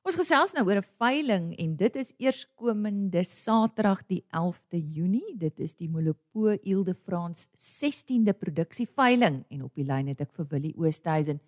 Ons 0.03 0.17
gesels 0.19 0.51
nou 0.57 0.65
oor 0.67 0.81
'n 0.81 0.91
veiling 0.99 1.45
en 1.63 1.77
dit 1.79 1.97
is 1.97 2.09
eerskomende 2.19 3.23
Saterdag 3.23 4.01
die 4.09 4.25
11de 4.35 4.81
Junie. 4.97 5.37
Dit 5.39 5.61
is 5.61 5.77
die 5.77 5.89
Molopo 5.89 6.59
Ilde 6.65 6.95
Frans 6.95 7.47
16de 7.55 8.35
produksieveiling 8.35 9.45
en 9.49 9.63
op 9.63 9.73
die 9.75 9.87
lyn 9.87 10.09
het 10.09 10.21
ek 10.21 10.33
vir 10.35 10.47
Willie 10.51 10.75
Oosthuizen. 10.77 11.39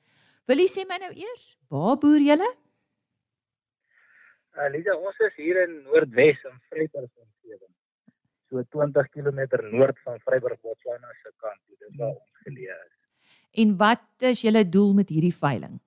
Willie 0.47 0.69
sê 0.69 0.87
my 0.87 1.01
nou 1.03 1.11
eers, 1.11 1.59
waar 1.69 1.99
boer 1.99 2.23
julle? 2.23 2.47
Uh, 4.55 4.71
ons 5.03 5.19
is 5.19 5.35
hier 5.35 5.59
in 5.65 5.83
Noordwes 5.83 6.39
in 6.47 6.57
Vryburg 6.71 7.11
omgewing. 7.11 7.75
So 8.51 8.63
20 8.63 9.11
km 9.11 9.41
noord 9.75 9.99
van 10.05 10.21
Vryburg, 10.23 10.61
Botswana 10.63 11.11
se 11.25 11.33
kant. 11.43 11.59
Dit 11.67 11.91
is 11.91 11.99
waar 11.99 12.15
ons 12.15 12.47
geleë 12.47 12.79
is. 12.87 12.95
En 13.51 13.77
wat 13.77 14.07
is 14.31 14.43
julle 14.47 14.63
doel 14.63 14.95
met 14.95 15.09
hierdie 15.09 15.35
veiling? 15.35 15.81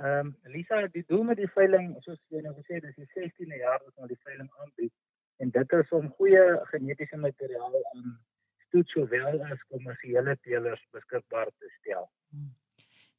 Ehm 0.00 0.26
um, 0.26 0.36
Lisa, 0.52 0.86
die 0.92 1.04
doel 1.06 1.22
met 1.28 1.36
die 1.36 1.50
veiling, 1.52 1.92
soos 2.00 2.20
jy 2.32 2.40
nou 2.40 2.54
gesê 2.56 2.78
het, 2.78 2.84
is 2.88 2.96
die 2.96 3.08
16de 3.12 3.58
jaar 3.60 3.80
wat 3.84 3.92
ons 4.00 4.08
die 4.08 4.22
veiling 4.24 4.48
aanbied 4.64 4.92
en 5.44 5.50
dit 5.52 5.74
is 5.78 5.92
om 5.92 6.08
goeie 6.16 6.44
genetiese 6.70 7.18
materiaal 7.20 7.76
aan 7.92 8.14
stoet 8.68 8.88
sowel 8.88 9.42
as 9.50 9.60
kommersiële 9.68 10.36
teelers 10.40 10.80
beskikbaar 10.96 11.50
te 11.58 11.68
stel. 11.80 12.08
Hmm. 12.32 12.54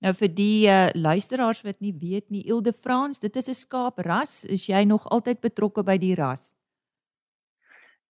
Nou 0.03 0.11
vir 0.17 0.31
die 0.35 0.65
uh, 0.67 0.89
luisteraars 0.97 1.61
wat 1.63 1.79
nie 1.79 1.93
weet 1.95 2.33
nie, 2.33 2.41
Ilde 2.49 2.73
Frans, 2.73 3.21
dit 3.23 3.35
is 3.35 3.47
'n 3.49 3.53
skaapras. 3.53 4.43
Is 4.43 4.65
jy 4.67 4.83
nog 4.83 5.05
altyd 5.07 5.39
betrokke 5.39 5.83
by 5.83 5.97
die 5.97 6.15
ras? 6.15 6.55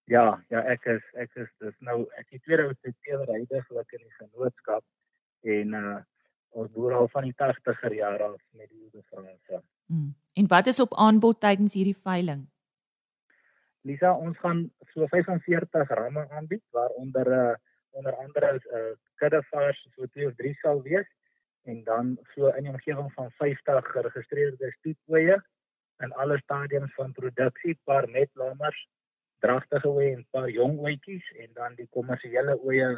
Ja, 0.05 0.43
ja, 0.49 0.63
ek 0.67 0.85
is 0.85 1.03
ek 1.13 1.35
is 1.35 1.51
dis 1.59 1.75
nou 1.79 2.07
ek 2.17 2.27
het 2.29 2.45
weer 2.45 2.65
oud 2.65 2.79
te 2.81 2.93
teelery 3.03 3.43
heidaglik 3.43 3.91
in 3.91 4.01
die 4.03 4.17
genootskap 4.17 4.83
en 5.43 5.73
uh 5.73 6.01
ons 6.53 6.71
boer 6.71 6.93
al 6.93 7.07
van 7.13 7.27
die 7.27 7.35
80er 7.41 7.95
jare 7.97 8.23
af 8.23 8.41
met 8.51 8.69
die 8.69 8.81
Oudefranse. 8.85 9.61
Mm. 9.85 10.13
En 10.33 10.47
wat 10.47 10.67
is 10.71 10.79
op 10.79 10.93
aanbod 10.93 11.39
tydens 11.39 11.73
hierdie 11.73 11.97
veiling? 11.97 12.45
Lisa, 13.83 14.13
ons 14.15 14.37
gaan 14.39 14.63
so 14.93 15.07
45 15.11 15.89
ramme 15.99 16.27
aanbied 16.29 16.63
waaronder 16.71 17.29
'n 17.29 17.33
uh, 17.33 17.49
eh, 17.49 17.55
onder 17.91 18.15
andere 18.15 18.53
'n 18.53 18.59
uh, 18.59 18.79
eh, 18.79 18.95
kuddevars 19.15 19.87
so 19.95 20.05
2 20.05 20.27
of 20.27 20.35
3 20.35 20.53
sal 20.53 20.81
wees 20.81 21.09
en 21.63 21.83
dan 21.83 22.17
so 22.35 22.47
in 22.47 22.63
die 22.63 22.71
omgewing 22.71 23.13
van 23.13 23.31
50 23.31 23.91
geregistreerde 23.91 24.71
stoetwye 24.71 25.43
in 25.99 26.13
alle 26.13 26.37
stadiums 26.37 26.93
van 26.93 27.11
produksie, 27.11 27.79
paar 27.83 28.09
net 28.09 28.29
lammers, 28.33 28.87
dragtige 29.39 29.87
oeye 29.87 30.15
en 30.15 30.25
paar 30.31 30.49
jong 30.49 30.79
ooetjies 30.79 31.31
en 31.43 31.49
dan 31.53 31.75
die 31.75 31.87
kommersiële 31.91 32.57
oeye 32.63 32.89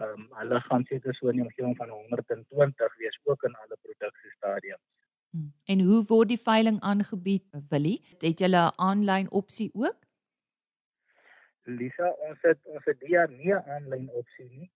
ehm 0.00 0.20
um, 0.20 0.28
hulle 0.40 0.60
gaan 0.60 0.84
seker 0.84 1.14
so 1.14 1.28
in 1.28 1.36
die 1.36 1.44
omgewing 1.44 1.76
van 1.76 1.88
120 1.88 2.96
wees 2.98 3.18
ook 3.24 3.42
in 3.42 3.54
alle 3.54 3.76
produksiestadiums. 3.82 4.84
Hmm. 5.30 5.52
En 5.64 5.80
hoe 5.80 6.04
word 6.08 6.28
die 6.28 6.40
veiling 6.40 6.80
aangebied, 6.80 7.44
Willie? 7.68 8.00
Het 8.20 8.40
jy 8.40 8.48
'n 8.48 8.72
aanlyn 8.76 9.30
opsie 9.30 9.70
ook? 9.74 9.98
Lisa, 11.64 12.08
ons 12.28 12.38
het 12.42 12.58
ons 12.64 12.84
het 12.84 13.00
die 13.00 13.18
nie 13.28 13.54
'n 13.54 13.68
aanlyn 13.76 14.08
opsie 14.10 14.48
nie. 14.50 14.70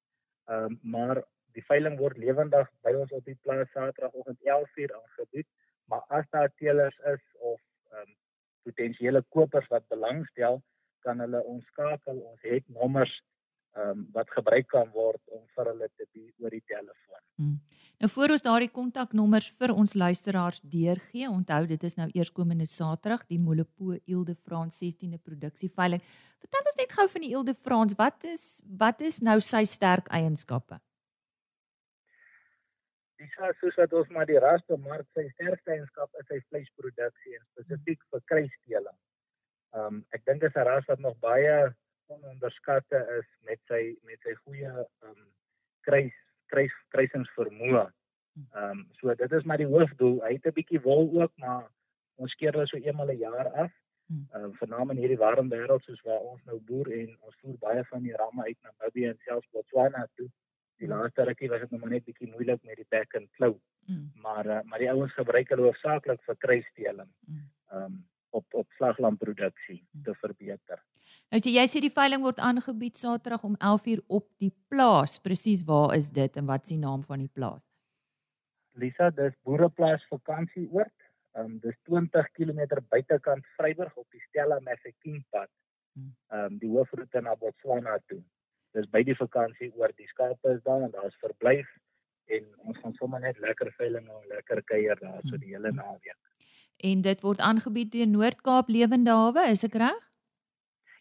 Ehm 0.44 0.64
um, 0.64 0.78
maar 0.82 1.22
die 1.52 1.64
veiling 1.64 1.98
word 1.98 2.16
lewendig 2.16 2.68
by 2.82 2.92
ons 2.92 3.12
op 3.12 3.24
die 3.24 3.38
plaas 3.42 3.70
Saterdagoggend 3.70 4.40
11:00 4.40 4.92
aangebied, 4.94 5.46
maar 5.84 6.04
as 6.08 6.26
daar 6.30 6.52
teelers 6.56 6.98
is 6.98 7.24
of 7.38 7.60
ehm 7.90 8.00
um, 8.00 8.16
potensiële 8.62 9.22
kopers 9.28 9.66
wat 9.66 9.88
belangstel, 9.88 10.62
kan 10.98 11.20
hulle 11.20 11.42
ons 11.44 11.66
skakel. 11.66 12.18
Ons 12.18 12.42
het 12.42 12.68
nommers 12.68 13.22
um, 13.76 14.06
wat 14.12 14.30
gebruik 14.30 14.68
kan 14.72 14.90
word 14.94 15.20
om 15.34 15.42
vir 15.56 15.70
hulle 15.70 15.88
te 15.96 16.06
bi 16.12 16.24
oor 16.42 16.54
die 16.54 16.64
telefoon. 16.68 17.22
Hmm. 17.36 17.56
Nou 18.00 18.08
voor 18.12 18.34
ons 18.36 18.44
daardie 18.44 18.70
kontaknommers 18.72 19.50
vir 19.58 19.72
ons 19.72 19.94
luisteraars 19.94 20.62
deurgee, 20.64 21.28
onthou 21.28 21.62
dit 21.68 21.84
is 21.88 21.96
nou 21.98 22.08
eerskomende 22.14 22.66
Saterdag 22.68 23.26
die 23.28 23.40
Molopo 23.40 23.96
Ilde 24.04 24.34
Frans 24.34 24.80
16de 24.82 25.20
produksieveiling. 25.22 26.02
Vertel 26.44 26.72
ons 26.72 26.80
net 26.80 26.96
gou 26.98 27.06
van 27.14 27.24
die 27.24 27.32
Ilde 27.36 27.54
Frans, 27.54 27.96
wat 28.00 28.24
is 28.24 28.60
wat 28.80 29.00
is 29.04 29.20
nou 29.20 29.38
sy 29.40 29.64
sterk 29.68 30.10
eienskappe? 30.12 30.80
Dis 33.16 33.32
soos 33.60 33.76
wat 33.80 33.92
ons 33.96 34.12
maar 34.12 34.28
die 34.28 34.40
ras 34.40 34.64
bemark, 34.68 35.06
sy 35.16 35.24
sterkste 35.32 35.72
eienskap 35.72 36.20
is 36.20 36.28
sy 36.28 36.36
vleisproduksie 36.50 37.38
en 37.38 37.44
spesifiek 37.54 38.02
vir 38.12 38.24
kruisdeling. 38.32 38.98
Ehm 39.76 39.86
um, 39.88 40.04
ek 40.16 40.24
dink 40.28 40.44
dit 40.44 40.52
is 40.52 40.56
'n 40.56 40.68
ras 40.68 40.88
wat 40.88 41.00
nog 41.00 41.16
baie 41.24 41.56
onderskatte 42.08 43.00
is 43.18 43.28
met 43.48 43.60
sy 43.70 43.96
met 44.02 44.20
sy 44.22 44.34
goeie 44.44 44.68
ehm 44.68 45.10
um, 45.10 45.26
kruis 45.86 46.14
kruis 46.52 46.74
kruisingsvermoë. 46.94 47.86
Ehm 48.36 48.70
um, 48.70 48.86
so 49.00 49.14
dit 49.14 49.32
is 49.32 49.44
maar 49.44 49.62
die 49.62 49.72
hoofdoel. 49.72 50.20
Hy 50.24 50.32
het 50.36 50.46
'n 50.46 50.58
bietjie 50.60 50.80
wol 50.80 51.10
ook, 51.20 51.32
maar 51.36 51.68
ons 52.16 52.34
keer 52.34 52.52
hulle 52.52 52.66
so 52.66 52.76
eenmal 52.76 53.10
'n 53.12 53.18
jaar 53.18 53.48
af. 53.52 53.72
Hmm. 54.06 54.26
Ehm 54.32 54.44
um, 54.44 54.54
veral 54.54 54.90
in 54.90 55.02
hierdie 55.02 55.18
warm 55.18 55.48
wêreld 55.50 55.82
soos 55.82 56.02
waar 56.02 56.20
ons 56.32 56.42
nou 56.44 56.58
boer 56.60 56.90
en 56.92 57.16
ons 57.20 57.36
voer 57.40 57.56
baie 57.58 57.84
van 57.84 58.02
die 58.02 58.16
ramme 58.16 58.42
uit 58.42 58.58
na 58.62 58.72
Namibië 58.78 59.08
en 59.08 59.18
selfs 59.24 59.50
Botswana 59.50 60.08
toe. 60.14 60.28
Die 60.78 60.88
laaste 60.88 61.24
rukkie 61.24 61.48
was 61.48 61.60
dit 61.60 61.70
nog 61.70 61.88
net 61.88 62.04
bietjie 62.04 62.28
moeilik 62.30 62.62
met 62.62 62.76
die 62.76 62.86
back 62.88 63.14
and 63.14 63.30
flow. 63.30 63.56
Mm. 63.86 64.10
Maar 64.14 64.46
uh, 64.46 64.60
maar 64.64 64.78
die 64.78 64.90
ouens 64.90 65.12
gebruik 65.12 65.48
hulle 65.48 65.62
hoofsaaklik 65.62 66.22
vir 66.22 66.36
kruisdeling. 66.36 67.10
Mm. 67.26 67.48
Ehm 67.70 67.82
um, 67.82 68.04
op 68.30 68.44
op 68.54 68.66
slaglamproduksie 68.76 69.86
Mm. 69.92 70.02
te 70.02 70.14
verbeter. 70.14 70.82
Nou 71.30 71.40
jy 71.40 71.66
sê 71.66 71.80
die 71.80 71.90
veiling 71.92 72.22
word 72.22 72.38
aangebied 72.38 72.96
Saterdag 72.98 73.44
om 73.44 73.56
11:00 73.58 74.02
op 74.06 74.28
die 74.38 74.52
plaas. 74.68 75.18
Presies 75.18 75.64
waar 75.64 75.94
is 75.96 76.10
dit 76.10 76.36
en 76.36 76.46
wat 76.46 76.62
is 76.62 76.68
die 76.68 76.78
naam 76.78 77.04
van 77.04 77.18
die 77.18 77.30
plaas? 77.32 77.62
Lisa, 78.74 79.10
dis 79.10 79.34
Boereplaas 79.42 80.04
vakansieoord. 80.10 80.92
Ehm 81.36 81.44
um, 81.44 81.58
dis 81.60 81.76
20 81.84 82.30
km 82.32 82.80
buitekant 82.88 83.46
Vryburg 83.56 83.96
op 83.96 84.06
die 84.10 84.20
Stella 84.28 84.58
Mafeking 84.60 85.24
pad. 85.30 85.48
Hmm. 85.94 86.14
Ehm 86.30 86.44
um, 86.52 86.58
die 86.58 86.68
hoofroete 86.68 87.20
na 87.20 87.34
Botswana 87.36 87.98
toe. 88.06 88.22
Dis 88.72 88.88
by 88.92 89.02
die 89.02 89.16
vakansieoord. 89.16 89.96
Die 89.96 90.08
skape 90.08 90.54
is 90.54 90.62
daar 90.62 90.82
en 90.82 90.90
daar's 90.90 91.16
verblyf 91.20 91.68
en 92.26 92.46
ons 92.66 92.78
gaan 92.82 92.94
sommer 92.94 93.20
net 93.20 93.38
lekker 93.38 93.72
veiling 93.78 94.08
en 94.08 94.28
lekker 94.28 94.62
kuier 94.64 94.98
daar 95.00 95.20
so 95.30 95.36
die 95.38 95.52
hele 95.54 95.70
naweek. 95.72 96.18
En 96.84 97.00
dit 97.02 97.20
word 97.24 97.40
aangebied 97.40 97.92
deur 97.92 98.06
Noord-Kaap 98.06 98.68
Lewende 98.68 99.10
Hawe, 99.10 99.46
is 99.50 99.64
ek 99.64 99.74
reg? 99.74 100.02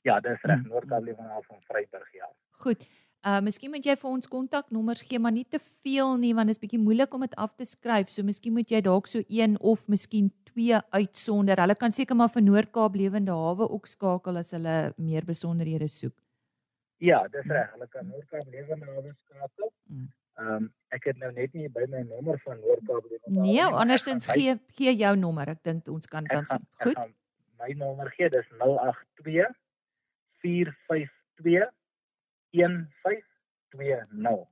Ja, 0.06 0.20
dis 0.20 0.42
reg, 0.44 0.60
Hmm. 0.62 0.70
Noord-Kaap 0.70 1.04
Lewenhaal 1.04 1.44
van 1.48 1.62
Vryburg 1.68 2.14
ja. 2.14 2.30
Goed. 2.64 2.86
Uh 3.26 3.40
miskien 3.42 3.72
moet 3.74 3.86
jy 3.86 3.96
vir 3.98 4.10
ons 4.12 4.28
kontaknommers 4.30 5.02
gee, 5.02 5.18
maar 5.20 5.32
nie 5.34 5.46
te 5.50 5.58
veel 5.82 6.18
nie 6.22 6.34
want 6.38 6.48
dit 6.48 6.56
is 6.56 6.62
bietjie 6.62 6.80
moeilik 6.80 7.14
om 7.14 7.22
dit 7.26 7.34
af 7.42 7.56
te 7.58 7.66
skryf. 7.66 8.12
So 8.14 8.24
miskien 8.24 8.54
moet 8.54 8.70
jy 8.70 8.82
dalk 8.86 9.08
so 9.08 9.24
een 9.28 9.58
of 9.60 9.88
miskien 9.88 10.30
twee 10.46 10.78
uitsonder. 10.94 11.58
Hulle 11.58 11.76
kan 11.76 11.92
seker 11.92 12.16
maar 12.16 12.30
vir 12.30 12.42
Noord-Kaap 12.46 12.96
Lewende 12.96 13.32
Hawe 13.34 13.66
ook 13.70 13.88
skakel 13.90 14.38
as 14.38 14.52
hulle 14.54 14.94
meer 14.98 15.26
besonderhede 15.26 15.88
soek. 15.90 16.14
Ja, 17.02 17.24
dis 17.28 17.50
reg. 17.50 17.72
Hulle 17.74 17.88
kan 17.90 18.06
Noord-Kaap 18.08 18.46
Lewenhaal 18.54 19.10
skakel. 19.26 19.74
Hmm. 19.90 20.08
Ehm 20.38 20.48
um, 20.56 20.74
ek 20.96 21.04
het 21.10 21.18
nou 21.18 21.32
net 21.32 21.54
nie 21.54 21.68
by 21.70 21.86
my 21.92 22.02
nommer 22.04 22.40
van 22.44 22.60
Noord-Kaap. 22.60 23.04
Nee, 23.28 23.42
nie, 23.42 23.60
ek 23.62 23.74
andersins 23.84 24.26
gee 24.32 24.56
gee 24.78 24.96
jou 24.96 25.16
nommer. 25.16 25.50
Ek 25.50 25.64
dink 25.64 25.88
ons 25.92 26.08
kan 26.08 26.24
Ek 26.26 26.32
gaan- 26.48 26.68
Goed. 26.84 26.96
gaan 26.96 27.14
My 27.60 27.72
nommer 27.74 28.10
gee 28.18 28.30
dis 28.30 28.46
082 28.60 29.48
452 30.44 31.72
1520. 32.52 34.48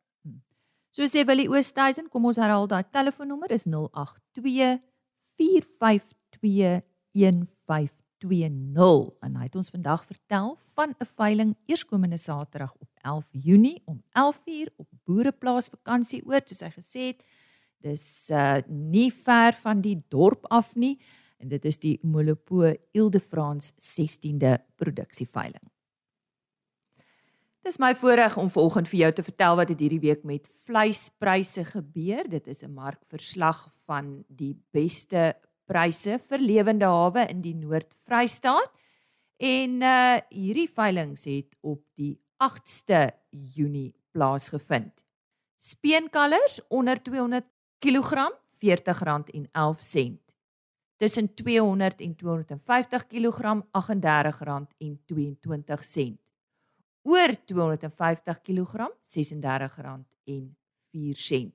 So 0.92 1.04
sê 1.10 1.25
Willie 1.25 1.50
Oosthuizen, 1.50 2.10
kom 2.10 2.25
ons 2.25 2.38
herhaal 2.38 2.68
daai 2.68 2.84
telefoonnommer 2.92 3.52
is 3.52 3.66
082 3.66 4.80
452 5.38 6.82
1520 7.13 9.12
en 9.22 9.36
hy 9.36 9.44
het 9.48 9.56
ons 9.60 9.70
vandag 9.74 10.06
vertel 10.06 10.58
van 10.75 10.96
'n 11.00 11.06
veiling 11.06 11.56
eerskomende 11.68 12.18
Saterdag 12.18 12.74
op 12.80 12.90
11 13.03 13.29
Junie 13.31 13.81
om 13.86 14.01
11:00 14.17 14.74
op 14.77 14.88
Boereplaas 15.05 15.69
vakansieoord 15.69 16.50
soos 16.50 16.63
hy 16.65 16.72
gesê 16.74 17.05
het. 17.12 17.24
Dis 17.83 18.29
uh 18.31 18.62
nie 18.67 19.12
ver 19.12 19.53
van 19.60 19.81
die 19.83 20.00
dorp 20.10 20.48
af 20.50 20.75
nie 20.75 20.98
en 21.43 21.51
dit 21.51 21.65
is 21.65 21.77
die 21.77 22.00
Molopo 22.01 22.63
Ile-de-France 22.95 23.74
16de 23.75 24.57
produksieveiling. 24.79 25.63
Dis 27.63 27.79
my 27.79 27.93
voorreg 27.95 28.36
om 28.39 28.50
vanoggend 28.51 28.89
vir 28.91 29.00
jou 29.00 29.12
te 29.15 29.24
vertel 29.24 29.55
wat 29.55 29.69
het 29.72 29.79
hierdie 29.79 30.01
week 30.03 30.24
met 30.27 30.48
vleispryse 30.65 31.63
gebeur. 31.69 32.27
Dit 32.27 32.48
is 32.48 32.63
'n 32.63 32.74
markverslag 32.74 33.67
van 33.86 34.25
die 34.27 34.55
beste 34.72 35.36
pryse 35.65 36.19
vir 36.19 36.39
lewende 36.39 36.86
hawe 36.86 37.27
in 37.29 37.41
die 37.41 37.55
Noord-Vrystaat. 37.55 38.72
En 39.38 39.81
uh 39.81 40.17
hierdie 40.29 40.69
veiling 40.69 41.15
het 41.24 41.55
op 41.62 41.81
die 41.95 42.19
8ste 42.38 43.12
Junie 43.30 43.94
plaasgevind. 44.12 44.92
Speenkalvers 45.57 46.62
onder 46.70 47.01
200 47.01 47.50
kg 47.79 48.14
R40.11. 48.64 50.18
Tussen 50.98 51.34
200 51.34 52.01
en 52.01 52.16
250 52.16 53.07
kg 53.07 53.64
R38.22 53.72 56.18
oor 57.03 57.36
250 57.46 58.40
kg 58.44 58.75
R36.04. 59.03 61.51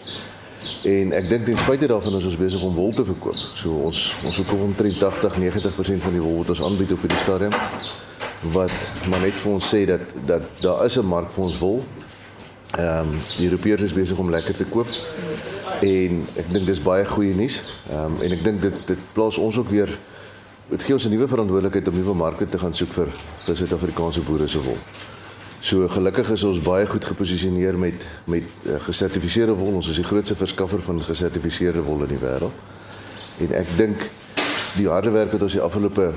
En 0.82 1.12
ek 1.12 1.28
dink 1.28 1.44
ten 1.44 1.56
spyte 1.56 1.86
daarvan 1.86 2.16
is 2.16 2.24
ons 2.24 2.36
besig 2.36 2.62
om 2.62 2.74
wol 2.74 2.92
te 2.92 3.04
verkoop. 3.04 3.36
So 3.54 3.70
ons 3.70 4.14
ons 4.24 4.34
verkoop 4.34 4.60
omtrent 4.60 4.98
80-90% 4.98 6.02
van 6.02 6.12
die 6.12 6.22
wol 6.22 6.36
wat 6.36 6.48
ons 6.48 6.62
aanbied 6.62 6.92
op 6.92 7.00
hierdie 7.00 7.20
stadium 7.20 7.52
wat 8.40 8.72
maar 9.09 9.20
net 9.20 9.40
vir 9.40 9.53
ons 9.53 9.68
sê 9.74 9.85
dat 9.87 10.00
dat 10.26 10.42
daar 10.61 10.85
is 10.85 10.96
'n 10.96 11.07
mark 11.07 11.33
vir 11.33 11.44
ons 11.44 11.59
wol. 11.59 11.85
Ehm 12.79 13.09
um, 13.09 13.20
die 13.37 13.48
Europeërs 13.48 13.83
is 13.83 13.92
besig 13.92 14.18
om 14.18 14.31
lekker 14.31 14.55
te 14.55 14.64
koop. 14.64 14.88
En 15.81 16.26
ek 16.35 16.53
dink 16.53 16.66
dis 16.66 16.83
baie 16.83 17.05
goeie 17.07 17.35
nuus. 17.35 17.62
Ehm 17.90 18.05
um, 18.05 18.22
en 18.22 18.33
ek 18.33 18.44
dink 18.44 18.62
dit 18.62 18.74
dit 18.87 18.98
plaas 19.12 19.38
ons 19.38 19.57
ook 19.57 19.68
weer 19.68 19.98
dit 20.70 20.83
gee 20.83 20.94
ons 20.94 21.05
'n 21.05 21.11
nuwe 21.11 21.29
verantwoordelikheid 21.29 21.88
om 21.88 21.94
nuwe 21.94 22.14
markte 22.14 22.48
te 22.48 22.59
gaan 22.59 22.74
soek 22.74 22.88
vir 22.88 23.09
vir 23.44 23.57
Suid-Afrikaanse 23.57 24.20
boere 24.20 24.48
se 24.48 24.62
wol. 24.62 24.79
So 25.61 25.88
gelukkig 25.88 26.31
is 26.31 26.44
ons 26.44 26.61
baie 26.61 26.87
goed 26.87 27.05
geposisioneer 27.05 27.79
met 27.79 28.07
met 28.24 28.44
uh, 28.66 28.81
gesertifiseerde 28.81 29.55
wol. 29.55 29.74
Ons 29.74 29.88
is 29.88 29.96
die 29.96 30.05
grootste 30.05 30.35
verskaffer 30.35 30.83
van 30.83 31.03
gesertifiseerde 31.03 31.83
wol 31.83 32.03
in 32.03 32.09
die 32.09 32.22
wêreld. 32.22 32.53
En 33.38 33.53
ek 33.53 33.66
dink 33.76 34.11
die 34.76 34.88
harde 34.88 35.11
werk 35.11 35.33
wat 35.33 35.42
ons 35.42 35.53
die 35.53 35.61
afgelope 35.61 36.12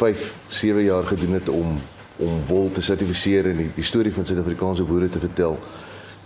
5, 0.00 0.34
7 0.48 0.82
jaar 0.82 1.04
gedoen 1.04 1.36
het 1.38 1.48
om 1.48 1.80
om 2.20 2.42
wol 2.46 2.66
te 2.72 2.82
sertifiseer 2.84 3.46
en 3.48 3.56
die, 3.62 3.70
die 3.74 3.84
storie 3.84 4.12
van 4.12 4.26
Suid-Afrikaanse 4.28 4.84
boere 4.84 5.08
te 5.08 5.20
vertel 5.22 5.54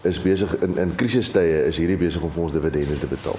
is 0.03 0.19
besig 0.23 0.51
in 0.67 0.79
in 0.83 0.95
krisistye 0.99 1.61
is 1.69 1.79
hierdie 1.81 1.99
besig 2.01 2.23
om 2.23 2.43
ons 2.45 2.53
dividende 2.53 2.99
te 2.99 3.09
betaal. 3.09 3.39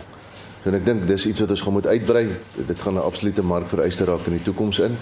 So 0.63 0.71
en 0.71 0.79
ek 0.79 0.85
dink 0.87 1.05
dis 1.07 1.27
iets 1.29 1.43
wat 1.43 1.51
ons 1.53 1.61
gaan 1.61 1.75
moet 1.77 1.87
uitbrei. 1.87 2.25
Dit 2.55 2.79
gaan 2.81 2.95
'n 2.97 3.05
absolute 3.05 3.43
mark 3.43 3.67
vereiste 3.69 4.05
raak 4.05 4.25
in 4.25 4.37
die 4.37 4.45
toekoms 4.47 4.79
in. 4.79 4.97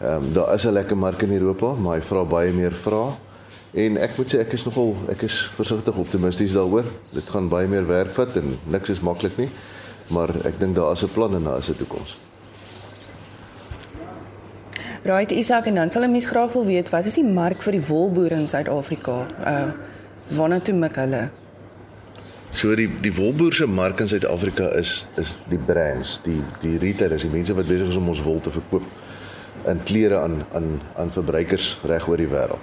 Ehm 0.00 0.24
um, 0.24 0.32
daar 0.32 0.54
is 0.54 0.66
'n 0.66 0.72
lekker 0.72 0.96
mark 0.96 1.22
in 1.22 1.32
Europa, 1.32 1.72
maar 1.74 1.96
hy 1.96 2.02
vra 2.02 2.24
baie 2.24 2.52
meer 2.52 2.72
vrae. 2.72 3.12
En 3.72 3.96
ek 3.96 4.16
moet 4.16 4.34
sê 4.34 4.38
ek 4.40 4.52
is 4.52 4.64
nogal 4.64 4.96
ek 5.08 5.22
is 5.22 5.50
versigtig 5.54 5.96
optimisties 5.96 6.52
daaroor. 6.52 6.84
Dit 7.12 7.30
gaan 7.30 7.48
baie 7.48 7.68
meer 7.68 7.86
werk 7.86 8.14
vat 8.14 8.36
en 8.36 8.58
niks 8.64 8.90
is 8.90 9.00
maklik 9.00 9.36
nie. 9.36 9.48
Maar 10.06 10.28
ek 10.44 10.58
dink 10.60 10.74
daar 10.74 10.92
is 10.92 11.02
'n 11.02 11.12
plan 11.14 11.34
en 11.34 11.44
daar 11.44 11.58
is 11.58 11.70
'n 11.70 11.76
toekoms. 11.76 12.29
Right 15.02 15.30
Isak 15.32 15.66
en 15.66 15.74
dan 15.74 15.90
sal 15.90 16.02
'n 16.02 16.10
mens 16.10 16.26
graag 16.26 16.52
wil 16.52 16.64
weet 16.64 16.90
wat 16.90 17.04
is 17.04 17.14
die 17.14 17.24
mark 17.24 17.62
vir 17.62 17.72
die 17.72 17.86
wolboere 17.86 18.34
in 18.34 18.48
Suid-Afrika? 18.48 19.26
Uh 19.44 19.72
waarna 20.36 20.60
toe 20.60 20.74
mik 20.74 20.94
hulle? 20.94 21.30
So 22.50 22.74
die 22.74 22.88
die 23.00 23.14
wolboer 23.14 23.52
se 23.52 23.66
mark 23.66 24.00
in 24.00 24.08
Suid-Afrika 24.08 24.68
is 24.76 25.06
is 25.16 25.36
die 25.48 25.58
brands, 25.58 26.20
die 26.22 26.42
die 26.60 26.78
retailers, 26.78 27.22
die 27.22 27.30
mense 27.30 27.54
wat 27.54 27.66
besig 27.66 27.88
is 27.88 27.96
om 27.96 28.08
ons 28.08 28.22
wol 28.22 28.40
te 28.40 28.50
verkoop 28.50 28.82
in 29.66 29.82
klere 29.82 30.18
aan 30.18 30.44
aan 30.52 30.80
aan 30.96 31.12
verbruikers 31.12 31.78
reg 31.84 32.08
oor 32.08 32.16
die 32.16 32.28
wêreld. 32.28 32.60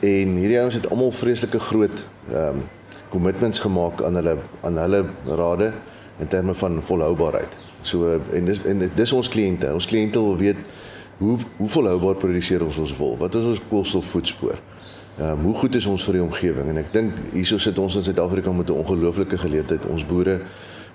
En 0.00 0.36
hierdie 0.36 0.60
ouens 0.60 0.74
het 0.74 0.90
almal 0.90 1.12
vreeslike 1.12 1.58
groot 1.58 2.06
ehm 2.32 2.48
um, 2.48 2.68
commitments 3.10 3.58
gemaak 3.58 4.02
aan 4.02 4.14
hulle 4.14 4.36
aan 4.60 4.76
hulle 4.78 5.04
rade 5.26 5.72
in 6.18 6.28
terme 6.28 6.54
van 6.54 6.82
volhoubaarheid. 6.82 7.56
So 7.82 8.20
en 8.32 8.44
dis 8.44 8.64
en 8.64 8.90
dis 8.94 9.12
ons 9.12 9.28
kliënte. 9.28 9.72
Ons 9.74 9.86
kliënte 9.86 10.18
wil 10.18 10.36
weet 10.36 10.56
hoe 11.20 11.38
hoe 11.56 11.68
volhoubaar 11.68 12.16
produseer 12.16 12.64
ons 12.64 12.78
ons 12.80 12.96
wol? 12.96 13.16
Wat 13.20 13.34
is 13.36 13.44
ons 13.44 13.60
koolstofvoetspoor? 13.68 14.56
Ehm 15.18 15.30
um, 15.30 15.44
hoe 15.50 15.54
goed 15.54 15.74
is 15.76 15.86
ons 15.86 16.04
vir 16.08 16.16
die 16.16 16.22
omgewing? 16.24 16.70
En 16.72 16.80
ek 16.80 16.92
dink 16.94 17.16
hierso 17.34 17.58
sit 17.60 17.78
ons 17.78 17.96
in 18.00 18.04
Suid-Afrika 18.06 18.52
met 18.56 18.70
'n 18.70 18.80
ongelooflike 18.80 19.38
geleentheid. 19.38 19.86
Ons 19.86 20.06
boere 20.06 20.40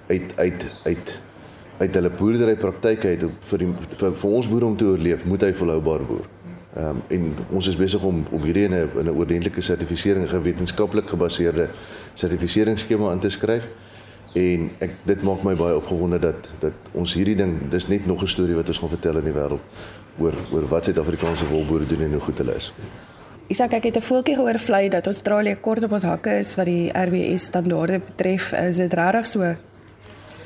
uit 0.07 0.33
uit 0.35 0.65
uit 0.83 1.19
uit 1.77 1.95
hulle 1.95 2.09
boerdery 2.09 2.55
praktyke 2.55 3.07
uit 3.07 3.25
vir 3.49 3.57
die 3.59 3.73
vir, 3.97 4.13
vir 4.15 4.29
ons 4.29 4.47
boere 4.47 4.65
om 4.65 4.77
te 4.77 4.85
oorleef, 4.85 5.25
moet 5.25 5.41
hy 5.41 5.53
volhoubaar 5.53 6.05
boer. 6.05 6.25
Ehm 6.75 6.87
um, 6.89 7.01
en 7.07 7.35
ons 7.51 7.67
is 7.67 7.77
besig 7.77 8.01
om 8.03 8.23
om 8.31 8.41
hierdie 8.41 8.63
in 8.65 8.73
'n 8.73 8.89
in 8.99 9.05
'n 9.05 9.17
oordentlike 9.17 9.61
sertifisering, 9.61 10.25
'n 10.25 10.41
wetenskaplik 10.41 11.07
gebaseerde 11.07 11.69
sertifiseringsskema 12.15 13.11
in 13.11 13.19
te 13.19 13.29
skryf. 13.29 13.67
En 14.33 14.71
ek 14.79 14.91
dit 15.03 15.21
maak 15.23 15.43
my 15.43 15.55
baie 15.55 15.75
opgewonde 15.75 16.19
dat 16.19 16.49
dat 16.59 16.73
ons 16.91 17.13
hierdie 17.13 17.35
ding, 17.35 17.69
dis 17.69 17.87
net 17.87 18.05
nog 18.05 18.21
'n 18.21 18.27
storie 18.27 18.55
wat 18.55 18.67
ons 18.67 18.77
gaan 18.77 18.89
vertel 18.89 19.17
in 19.17 19.23
die 19.23 19.33
wêreld 19.33 19.61
oor 20.19 20.33
oor 20.51 20.67
wat 20.67 20.85
Suid-Afrikaanse 20.85 21.47
wolboere 21.47 21.85
doen 21.85 22.01
en 22.01 22.11
hoe 22.11 22.21
goed 22.21 22.37
hulle 22.37 22.55
is. 22.55 22.73
Isak, 23.47 23.73
ek 23.73 23.83
het 23.83 23.97
'n 23.97 24.01
voeltjie 24.01 24.35
gehoor 24.35 24.59
vlei 24.59 24.89
dat 24.89 25.05
Australië 25.05 25.55
kort 25.61 25.83
op 25.83 25.91
ons 25.91 26.03
hakke 26.03 26.37
is 26.37 26.55
wat 26.55 26.65
die 26.65 26.89
RWS 26.89 27.43
standaarde 27.43 27.99
betref. 27.99 28.51
Is 28.51 28.75
dit 28.75 28.93
regtig 28.93 29.25
so? 29.25 29.55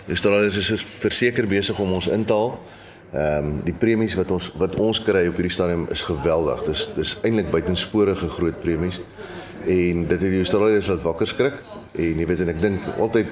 Australië 0.07 0.45
is 0.45 0.85
verseker 0.99 1.47
besig 1.47 1.79
om 1.79 1.91
ons 1.91 2.07
in 2.07 2.25
te 2.25 2.33
haal. 2.33 2.59
Ehm 3.13 3.45
um, 3.45 3.61
die 3.63 3.73
premies 3.73 4.15
wat 4.15 4.31
ons 4.31 4.51
wat 4.57 4.75
ons 4.75 5.03
kry 5.03 5.27
op 5.27 5.35
hierdie 5.35 5.53
stadium 5.53 5.87
is 5.89 6.01
geweldig. 6.01 6.63
Dis 6.63 6.93
dis 6.95 7.17
eintlik 7.21 7.49
buitensporige 7.49 8.29
groot 8.29 8.61
premies. 8.61 8.99
En 9.65 10.07
dit 10.07 10.21
het 10.21 10.29
die 10.29 10.37
Australiërs 10.37 10.87
laat 10.87 11.01
wakker 11.01 11.27
skrik. 11.27 11.53
En 11.91 12.19
jy 12.19 12.25
weet 12.25 12.39
en 12.39 12.49
ek 12.49 12.61
dink 12.61 12.81
altyd 12.97 13.27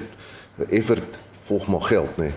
effort 0.68 1.18
volg 1.44 1.68
maar 1.68 1.86
geld, 1.86 2.16
nê. 2.16 2.24
Nee. 2.24 2.32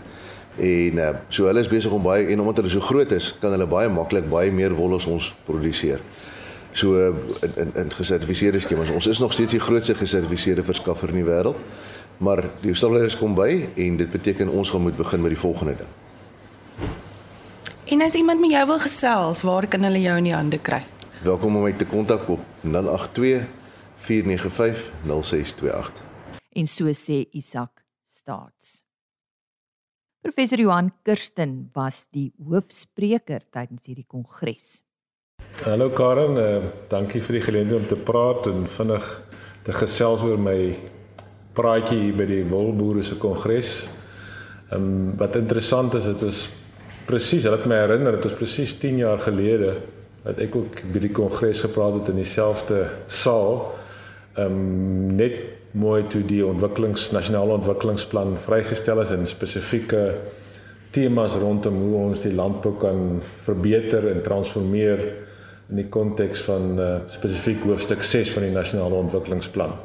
En 0.60 1.00
uh, 1.00 1.10
so 1.30 1.48
hulle 1.48 1.64
is 1.64 1.72
besig 1.72 1.92
om 1.92 2.04
baie 2.04 2.28
en 2.28 2.40
omdat 2.40 2.62
hulle 2.62 2.74
so 2.74 2.84
groot 2.84 3.12
is, 3.12 3.32
kan 3.40 3.54
hulle 3.56 3.68
baie 3.72 3.90
maklik 3.90 4.28
baie 4.30 4.52
meer 4.52 4.76
wol 4.76 4.96
as 4.96 5.08
ons 5.08 5.32
produseer 5.46 6.04
so 6.72 6.96
in 7.42 7.56
in, 7.56 7.72
in 7.76 7.92
gesertifiseerde 7.92 8.60
skemas. 8.60 8.90
Ons 8.90 9.08
is 9.08 9.20
nog 9.20 9.34
steeds 9.34 9.52
die 9.52 9.60
grootste 9.60 9.96
gesertifiseerde 9.96 10.64
verskaffer 10.64 11.10
in 11.10 11.16
die 11.16 11.28
wêreld. 11.28 11.58
Maar 12.22 12.44
die 12.62 12.70
Australiërs 12.70 13.18
kom 13.18 13.34
by 13.36 13.70
en 13.76 13.98
dit 13.98 14.12
beteken 14.12 14.50
ons 14.50 14.70
gaan 14.70 14.82
moet 14.82 14.98
begin 14.98 15.22
met 15.22 15.34
die 15.34 15.40
volgende 15.40 15.76
ding. 15.76 15.90
En 17.86 18.02
as 18.02 18.14
iemand 18.14 18.40
met 18.40 18.52
jou 18.52 18.66
wil 18.66 18.80
gesels, 18.80 19.42
waar 19.42 19.68
kan 19.68 19.84
hulle 19.84 20.02
jou 20.02 20.18
in 20.18 20.30
die 20.30 20.36
hande 20.36 20.60
kry? 20.62 20.84
Welkom 21.24 21.56
om 21.56 21.66
my 21.66 21.74
te 21.74 21.86
kontak 21.86 22.30
op 22.30 22.40
082 22.62 23.48
495 24.06 24.92
0628. 25.04 26.08
En 26.54 26.68
so 26.68 26.94
sê 26.94 27.26
Isak 27.32 27.84
Staats. 28.06 28.90
Professor 30.21 30.60
Johan 30.60 30.91
Kirsten 31.01 31.71
was 31.73 32.03
die 32.13 32.27
hoofspreker 32.45 33.41
tydens 33.49 33.88
hierdie 33.89 34.05
kongres. 34.05 34.84
Hallo 35.65 35.88
Karen, 35.97 36.36
uh, 36.38 36.67
dankie 36.91 37.23
vir 37.25 37.39
die 37.39 37.41
geleentheid 37.47 37.79
om 37.79 37.88
te 37.89 37.97
praat 37.97 38.45
en 38.51 38.67
vinnig 38.69 39.07
te 39.65 39.73
gesels 39.73 40.21
oor 40.21 40.38
my 40.38 40.75
praatjie 41.57 41.97
hier 42.03 42.19
by 42.19 42.27
die 42.29 42.43
Wolboere 42.51 43.01
se 43.01 43.17
kongres. 43.17 43.71
Ehm 44.69 44.77
um, 44.77 44.99
wat 45.17 45.39
interessant 45.41 45.97
is, 45.97 46.12
dit 46.13 46.21
is 46.29 46.43
presies, 47.10 47.49
dit 47.49 47.65
my 47.65 47.81
herinner, 47.81 48.19
dit 48.19 48.29
was 48.29 48.38
presies 48.38 48.77
10 48.77 49.01
jaar 49.01 49.25
gelede 49.25 49.79
dat 50.21 50.38
ek 50.45 50.53
ook 50.55 50.84
by 50.93 51.01
die 51.01 51.13
kongres 51.17 51.65
gepraat 51.65 51.97
het 51.97 52.13
in 52.13 52.21
dieselfde 52.21 52.84
saal. 53.10 53.57
Ehm 54.38 54.53
um, 54.53 55.17
net 55.17 55.61
mooi 55.71 56.03
toe 56.12 56.21
die 56.27 56.41
ontwikkelings 56.45 57.10
nasionale 57.15 57.55
ontwikkelingsplan 57.60 58.36
vrygestel 58.43 59.01
is 59.01 59.12
en 59.15 59.27
spesifieke 59.27 60.01
temas 60.91 61.38
rondom 61.39 61.77
hoe 61.79 61.99
ons 62.10 62.23
die 62.23 62.34
landbou 62.36 62.73
kan 62.79 63.21
verbeter 63.45 64.10
en 64.12 64.23
transformeer 64.25 65.03
in 65.71 65.79
die 65.79 65.88
konteks 65.88 66.43
van 66.49 66.73
uh, 66.75 66.89
spesifiek 67.07 67.63
hoofstuk 67.63 68.03
6 68.03 68.34
van 68.36 68.43
die 68.43 68.51
nasionale 68.51 68.97
ontwikkelingsplan. 69.05 69.77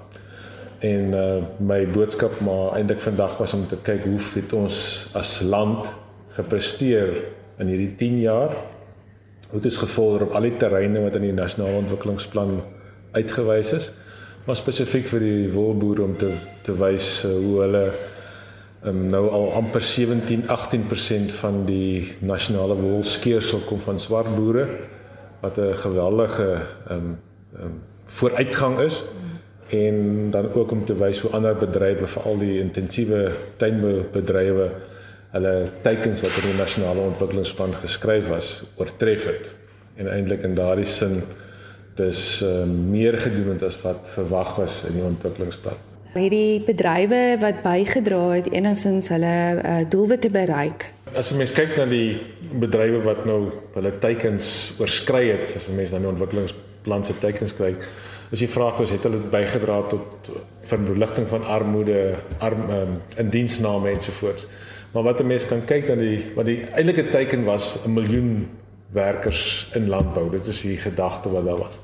En 0.84 1.14
uh, 1.14 1.26
my 1.62 1.84
boodskap 1.94 2.40
maar 2.44 2.74
eintlik 2.76 3.00
vandag 3.00 3.36
was 3.38 3.54
om 3.54 3.62
te 3.70 3.78
kyk 3.86 4.04
hoe 4.08 4.18
het 4.34 4.56
ons 4.58 4.78
as 5.16 5.38
land 5.46 5.92
gepresteer 6.36 7.14
in 7.62 7.70
hierdie 7.70 7.94
10 8.02 8.18
jaar. 8.24 8.56
Hoe 9.46 9.60
het 9.60 9.70
ons 9.70 9.78
gevorder 9.84 10.26
op 10.26 10.34
al 10.34 10.50
die 10.50 10.56
terreine 10.58 11.04
wat 11.06 11.16
in 11.20 11.28
die 11.28 11.36
nasionale 11.36 11.78
ontwikkelingsplan 11.84 12.58
uitgewys 13.14 13.72
is, 13.78 13.92
maar 14.46 14.56
spesifiek 14.56 15.08
vir 15.10 15.20
die 15.20 15.48
wolboere 15.52 16.02
om 16.02 16.16
te 16.16 16.30
te 16.62 16.74
wys 16.78 17.24
uh, 17.26 17.32
hoe 17.34 17.60
hulle 17.64 17.84
um, 18.86 19.06
nou 19.10 19.24
al 19.30 19.52
amper 19.58 19.82
17-18% 19.82 21.34
van 21.40 21.64
die 21.66 22.16
nasionale 22.20 22.76
wolskeersel 22.78 23.64
kom 23.66 23.80
van 23.82 23.98
swart 24.02 24.30
boere 24.36 24.68
wat 25.42 25.58
'n 25.58 25.74
geweldige 25.82 26.62
um, 26.90 27.18
um, 27.58 27.80
vooruitgang 28.06 28.78
is. 28.78 29.04
En 29.68 30.30
dan 30.30 30.52
ook 30.52 30.70
om 30.70 30.84
te 30.84 30.94
wys 30.94 31.20
hoe 31.20 31.30
ander 31.30 31.56
bedrywe 31.56 32.06
veral 32.06 32.38
die 32.38 32.60
intensiewe 32.60 33.32
tuinboubedrywe 33.56 34.70
hulle 35.30 35.54
teikens 35.82 36.22
wat 36.22 36.36
in 36.38 36.50
die 36.50 36.58
nasionale 36.58 37.00
ontwikkelingsplan 37.00 37.74
geskryf 37.82 38.28
was 38.28 38.62
oortref 38.76 39.26
het. 39.26 39.54
En 39.94 40.10
eintlik 40.12 40.42
in 40.42 40.54
daardie 40.54 40.86
sin 40.86 41.22
dis 41.96 42.42
uh, 42.42 42.64
meer 42.64 43.18
gedoen 43.18 43.54
het 43.54 43.62
as 43.62 43.80
wat 43.82 44.08
verwag 44.14 44.56
was 44.56 44.84
in 44.84 44.98
die 44.98 45.04
ontwikkelingsplan. 45.04 45.78
Hierdie 46.16 46.60
bedrywe 46.64 47.36
wat 47.40 47.62
bygedra 47.62 48.20
het 48.38 48.52
enigins 48.52 49.08
hulle 49.12 49.36
uh, 49.60 49.80
doelwitte 49.88 50.30
bereik 50.30 50.90
As 51.14 51.30
'n 51.30 51.38
mens 51.38 51.52
kyk 51.54 51.76
na 51.78 51.84
die 51.86 52.18
bedrywe 52.58 52.98
wat 53.04 53.24
nou 53.24 53.52
hulle 53.76 53.92
teikens 54.02 54.74
oorskry 54.80 55.30
het, 55.30 55.54
as 55.54 55.68
'n 55.68 55.76
mens 55.76 55.92
na 55.92 55.98
die 55.98 56.08
ontwikkelingsplan 56.08 57.04
se 57.04 57.14
teikens 57.18 57.54
kyk, 57.54 57.78
is 58.30 58.38
die 58.38 58.48
vraag 58.48 58.76
dus 58.76 58.90
het 58.90 59.02
hulle 59.02 59.22
bygedra 59.30 59.82
tot 59.88 60.30
verligting 60.62 61.28
van 61.28 61.44
armoede, 61.44 62.14
arm 62.38 62.70
um, 62.70 63.00
in 63.16 63.30
diensname 63.30 63.90
en 63.90 64.00
so 64.00 64.12
voort. 64.12 64.46
Maar 64.92 65.02
wat 65.02 65.20
'n 65.20 65.26
mens 65.26 65.46
kan 65.46 65.64
kyk 65.64 65.86
dan 65.86 65.98
die 65.98 66.24
wat 66.34 66.44
die 66.46 66.64
eintlike 66.74 67.08
teiken 67.10 67.44
was 67.44 67.78
'n 67.86 67.92
miljoen 67.92 68.48
werkers 68.92 69.70
in 69.74 69.88
landbou. 69.88 70.30
Dit 70.30 70.46
is 70.46 70.60
die 70.60 70.76
gedagte 70.76 71.30
wat 71.30 71.44
daar 71.44 71.58
was. 71.58 71.80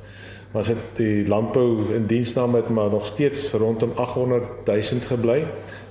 Maar 0.52 0.64
sit 0.64 0.76
die 0.96 1.26
landbou 1.28 1.94
in 1.94 2.06
diensname 2.06 2.56
het 2.56 2.68
maar 2.68 2.90
nog 2.90 3.06
steeds 3.06 3.52
rondom 3.52 3.92
800 3.94 4.44
000 4.64 4.82
gebly 5.06 5.44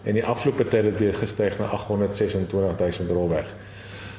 en 0.04 0.14
die 0.14 0.26
afgelope 0.26 0.68
tyd 0.68 0.84
het 0.84 1.00
weer 1.00 1.14
gestyg 1.14 1.58
na 1.58 1.66
826 1.66 3.00
000 3.00 3.18
rolweg. 3.18 3.46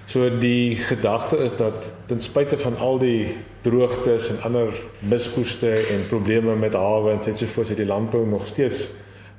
So 0.06 0.38
die 0.38 0.76
gedagte 0.76 1.36
is 1.36 1.56
dat 1.56 1.92
ten 2.06 2.20
spyte 2.20 2.58
van 2.58 2.76
al 2.78 2.98
die 2.98 3.36
droogtes 3.60 4.28
en 4.28 4.42
ander 4.42 4.74
miskoeste 4.98 5.70
en 5.70 6.06
probleme 6.08 6.56
met 6.56 6.74
hawe 6.74 7.18
en 7.22 7.36
so 7.36 7.46
voort, 7.46 7.68
het 7.68 7.76
die 7.76 7.86
landbou 7.86 8.26
nog 8.26 8.46
steeds 8.46 8.88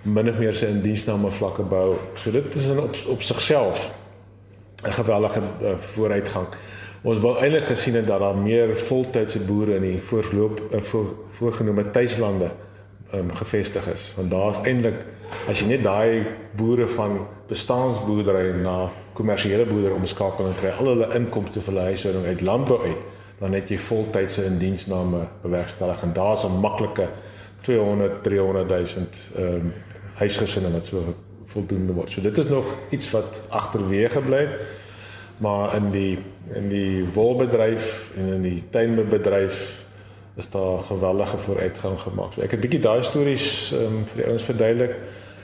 min 0.02 0.30
of 0.30 0.40
meer 0.40 0.56
sy 0.56 0.66
indiensname 0.72 1.32
vlakke 1.32 1.64
bou. 1.64 1.98
So 2.16 2.32
dit 2.32 2.56
is 2.56 2.68
in 2.72 2.80
op, 2.80 2.96
op 3.08 3.22
sigself 3.22 3.92
'n 4.84 4.92
geweldige 4.92 5.42
uh, 5.62 5.78
vooruitgang. 5.78 6.48
Ons 7.04 7.20
wou 7.20 7.34
eintlik 7.36 7.66
gesien 7.68 7.98
het 8.00 8.06
dat 8.08 8.22
daar 8.24 8.38
meer 8.40 8.78
voltydse 8.80 9.42
boere 9.44 9.76
in 9.76 9.84
die 9.84 10.02
voorloop 10.08 10.62
in 10.70 10.80
uh, 10.80 10.84
voor, 10.88 11.08
voorgenome 11.36 11.92
tuislande 11.92 12.48
um, 13.14 13.34
gevestig 13.36 13.88
is. 13.92 14.06
Want 14.16 14.32
daar's 14.32 14.62
eintlik 14.64 15.02
as 15.52 15.60
jy 15.60 15.68
net 15.68 15.84
daai 15.84 16.24
boere 16.56 16.88
van 16.96 17.18
bestaansboerdery 17.50 18.54
na 18.62 18.88
kommersiële 19.18 19.66
boerdery 19.68 19.98
omskakel 19.98 20.48
en 20.48 20.56
kry 20.62 20.72
al 20.72 20.94
hulle 20.94 21.10
inkomste 21.18 21.60
vir 21.60 21.74
hulle 21.74 21.90
huishouding 21.90 22.30
uit 22.30 22.44
landbou 22.48 22.78
uit, 22.86 23.02
dan 23.42 23.58
het 23.58 23.74
jy 23.74 23.80
voltydse 23.84 24.46
indiensname 24.48 25.26
bewerkstellig 25.42 26.06
en 26.08 26.14
daar's 26.16 26.46
'n 26.48 26.62
maklike 26.64 27.10
200 27.68 28.24
300 28.24 28.70
000 28.70 28.80
ehm 29.36 29.68
um, 29.68 29.74
huisgesinne 30.14 30.72
wat 30.72 30.86
so 30.86 31.04
voldoende 31.52 31.94
word. 31.94 32.12
So 32.12 32.22
dit 32.22 32.38
is 32.38 32.48
nog 32.48 32.66
iets 32.90 33.12
wat 33.12 33.42
agterweë 33.50 34.10
gebly 34.10 34.40
het. 34.40 34.56
maar 35.38 35.76
in 35.76 35.92
die 35.92 36.18
in 36.52 36.70
die 36.70 37.06
wolbedryf 37.14 38.12
en 38.18 38.34
in 38.34 38.42
die 38.42 38.64
tuinbedryf 38.70 39.84
is 40.36 40.50
daar 40.50 40.80
geweldige 40.80 41.38
vooruitgang 41.38 42.00
gemaak. 42.00 42.34
So 42.34 42.42
ek 42.42 42.56
het 42.56 42.64
bietjie 42.64 42.82
daai 42.84 43.04
stories 43.06 43.72
um, 43.78 44.02
vir 44.10 44.24
die 44.24 44.30
ouens 44.32 44.48
verduidelik 44.50 44.96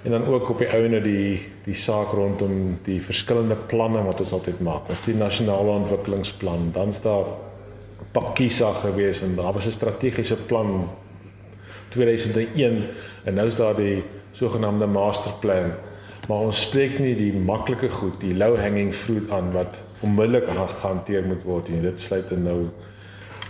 en 0.03 0.15
dan 0.15 0.25
ook 0.25 0.49
op 0.49 0.63
die 0.63 0.69
ouene 0.71 1.01
die 1.03 1.39
die 1.65 1.75
saak 1.75 2.13
rondom 2.15 2.79
die 2.83 3.01
verskillende 3.03 3.55
planne 3.69 4.01
wat 4.07 4.23
ons 4.23 4.33
altyd 4.33 4.63
maak. 4.65 4.89
Ons 4.89 5.05
die 5.05 5.15
nasionale 5.15 5.75
ontwikkelingsplan, 5.83 6.71
dan's 6.73 7.03
daar 7.05 7.35
Pakisa 8.11 8.71
gewees 8.81 9.21
en 9.21 9.35
daar 9.35 9.53
was 9.53 9.67
'n 9.67 9.71
strategiese 9.71 10.35
plan 10.35 10.89
2001 11.89 12.83
en 13.23 13.33
nou 13.33 13.47
is 13.47 13.55
daar 13.55 13.75
die 13.75 14.03
sogenaamde 14.31 14.85
masterplan. 14.85 15.71
Maar 16.27 16.37
ons 16.37 16.61
spreek 16.61 16.99
nie 16.99 17.15
die 17.15 17.33
maklike 17.33 17.89
goed, 17.89 18.19
die 18.21 18.35
low 18.35 18.57
hanging 18.57 18.93
fruit 18.93 19.29
aan 19.29 19.51
wat 19.51 19.81
onmiddellik 20.01 20.47
gehanteer 20.81 21.25
moet 21.27 21.43
word 21.43 21.69
nie. 21.69 21.81
Dit 21.81 21.99
sluit 21.99 22.31
in 22.31 22.43
nou 22.43 22.69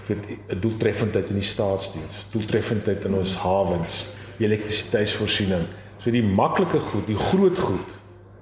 vir 0.08 0.18
'n 0.50 0.60
doeltreffendheid 0.60 1.30
in 1.30 1.36
die 1.36 1.46
staatsdiens, 1.46 2.26
doeltreffendheid 2.32 3.06
in 3.06 3.14
ons 3.14 3.36
hawens, 3.36 4.10
elektrisiteitsvoorsiening. 4.40 5.68
So 6.00 6.12
die 6.12 6.24
maklike 6.24 6.80
goed, 6.80 7.08
die 7.08 7.20
groot 7.20 7.60
goed, 7.60 7.90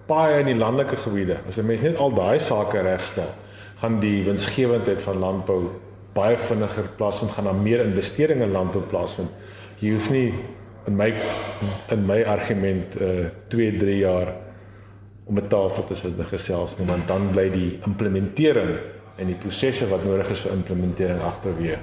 baie 0.07 0.39
in 0.39 0.45
die 0.45 0.55
landelike 0.55 0.95
gebiede. 0.95 1.39
As 1.47 1.57
'n 1.57 1.65
mens 1.65 1.81
net 1.81 1.97
al 1.97 2.13
daai 2.13 2.39
sake 2.39 2.81
regstel, 2.81 3.33
gaan 3.81 3.99
die 3.99 4.23
winsgewendheid 4.23 5.01
van 5.01 5.19
landbou 5.19 5.69
baie 6.13 6.37
vinniger 6.37 6.87
plaasvind, 6.97 7.31
gaan 7.31 7.43
daar 7.43 7.55
meer 7.55 7.85
investeringe 7.85 8.43
in 8.43 8.51
landbou 8.51 8.81
plaasvind. 8.81 9.29
Jy 9.79 9.91
hoef 9.91 10.09
nie 10.09 10.33
in 10.87 10.95
my 10.95 11.13
in 11.91 12.05
my 12.05 12.23
argument 12.23 12.95
uh 13.01 13.27
2, 13.49 13.77
3 13.77 13.97
jaar 13.97 14.33
om 15.27 15.37
'n 15.37 15.47
tafel 15.47 15.83
te 15.83 15.95
sit 15.95 16.17
en 16.17 16.25
gesels 16.25 16.77
nie, 16.77 16.87
want 16.87 17.07
dan 17.07 17.29
bly 17.31 17.49
die 17.49 17.79
implementering 17.85 18.77
en 19.17 19.25
die 19.25 19.35
prosesse 19.35 19.87
wat 19.87 20.05
nodig 20.05 20.29
is 20.29 20.39
vir 20.39 20.51
implementering 20.51 21.21
agterweë. 21.21 21.77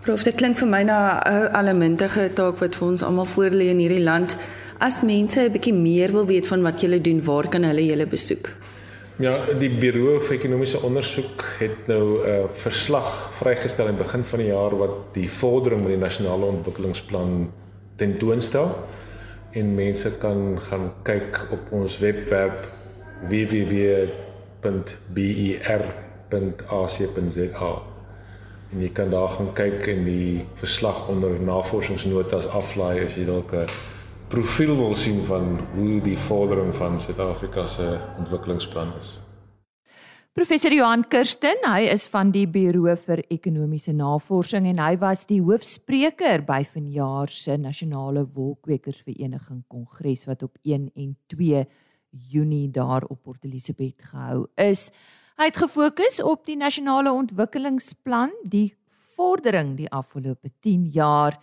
Prof, 0.00 0.22
dit 0.24 0.34
klink 0.34 0.56
vir 0.56 0.68
my 0.68 0.82
na 0.82 1.20
'n 1.20 1.54
elementige 1.54 2.30
taak 2.34 2.58
wat 2.58 2.74
vir 2.76 2.88
ons 2.88 3.02
almal 3.02 3.26
voorlê 3.26 3.68
in 3.68 3.78
hierdie 3.78 4.02
land. 4.02 4.36
As 4.78 5.02
mense 5.02 5.40
'n 5.40 5.52
bietjie 5.52 5.74
meer 5.74 6.12
wil 6.12 6.26
weet 6.26 6.46
van 6.46 6.62
wat 6.62 6.80
julle 6.80 7.00
doen, 7.00 7.24
waar 7.24 7.48
kan 7.48 7.62
hulle 7.62 7.86
julle 7.86 8.06
besoek? 8.06 8.48
Ja, 9.18 9.36
die 9.58 9.68
Buro 9.68 10.18
vir 10.20 10.36
Ekonomiese 10.36 10.80
Onderzoek 10.80 11.44
het 11.58 11.86
nou 11.86 12.24
'n 12.24 12.28
uh, 12.28 12.48
verslag 12.54 13.30
vrygestel 13.32 13.88
in 13.88 13.96
begin 13.96 14.24
van 14.24 14.38
die 14.38 14.48
jaar 14.48 14.76
wat 14.78 15.12
die 15.12 15.28
vordering 15.28 15.82
met 15.82 15.92
die 15.92 16.00
nasionale 16.00 16.44
ontwikkelingsplan 16.46 17.50
tentoonstel 17.96 18.70
en 19.52 19.74
mense 19.74 20.10
kan 20.18 20.60
gaan 20.60 20.92
kyk 21.02 21.46
op 21.50 21.72
ons 21.72 21.98
webwerf 21.98 22.79
www.ber.ac.za 23.28 24.70
en 28.70 28.80
jy 28.84 28.90
kan 28.94 29.10
daar 29.10 29.28
gaan 29.34 29.52
kyk 29.58 29.86
en 29.90 30.04
die 30.06 30.44
verslag 30.60 31.08
onder 31.10 31.40
navorsingsnotas 31.42 32.46
aflaai 32.54 33.04
as 33.04 33.16
jy 33.18 33.24
dalk 33.26 33.52
'n 33.52 33.66
profiel 34.30 34.76
wil 34.76 34.94
sien 34.94 35.24
van 35.26 35.58
hoe 35.74 36.00
die 36.00 36.18
vordering 36.18 36.74
van 36.74 37.00
Suid-Afrika 37.00 37.66
se 37.66 37.98
ontwikkelingsplan 38.18 38.92
is. 39.00 39.20
Professor 40.32 40.72
Johan 40.72 41.02
Kirsten, 41.08 41.58
hy 41.66 41.88
is 41.90 42.06
van 42.06 42.30
die 42.30 42.46
Buro 42.46 42.94
vir 42.96 43.24
Ekonomiese 43.28 43.92
Navorsing 43.92 44.68
en 44.70 44.78
hy 44.78 44.96
was 44.96 45.26
die 45.26 45.40
hoofspreker 45.42 46.44
by 46.46 46.62
vanjaar 46.62 47.28
se 47.28 47.56
Nasionale 47.58 48.22
Wolkwekersvereniging 48.34 49.64
Kongres 49.66 50.26
wat 50.26 50.42
op 50.42 50.54
1 50.62 50.90
en 50.94 51.16
2 51.26 51.66
Junie 52.10 52.70
daar 52.70 53.04
op 53.04 53.22
Port 53.22 53.44
Elizabeth 53.44 54.02
gehou 54.02 54.46
is. 54.54 54.90
Hy 55.36 55.44
het 55.48 55.56
gefokus 55.56 56.22
op 56.22 56.44
die 56.46 56.56
nasionale 56.56 57.12
ontwikkelingsplan, 57.12 58.32
die 58.42 58.74
vordering 59.16 59.76
die 59.76 59.90
afgelope 59.90 60.52
10 60.60 60.90
jaar 60.92 61.38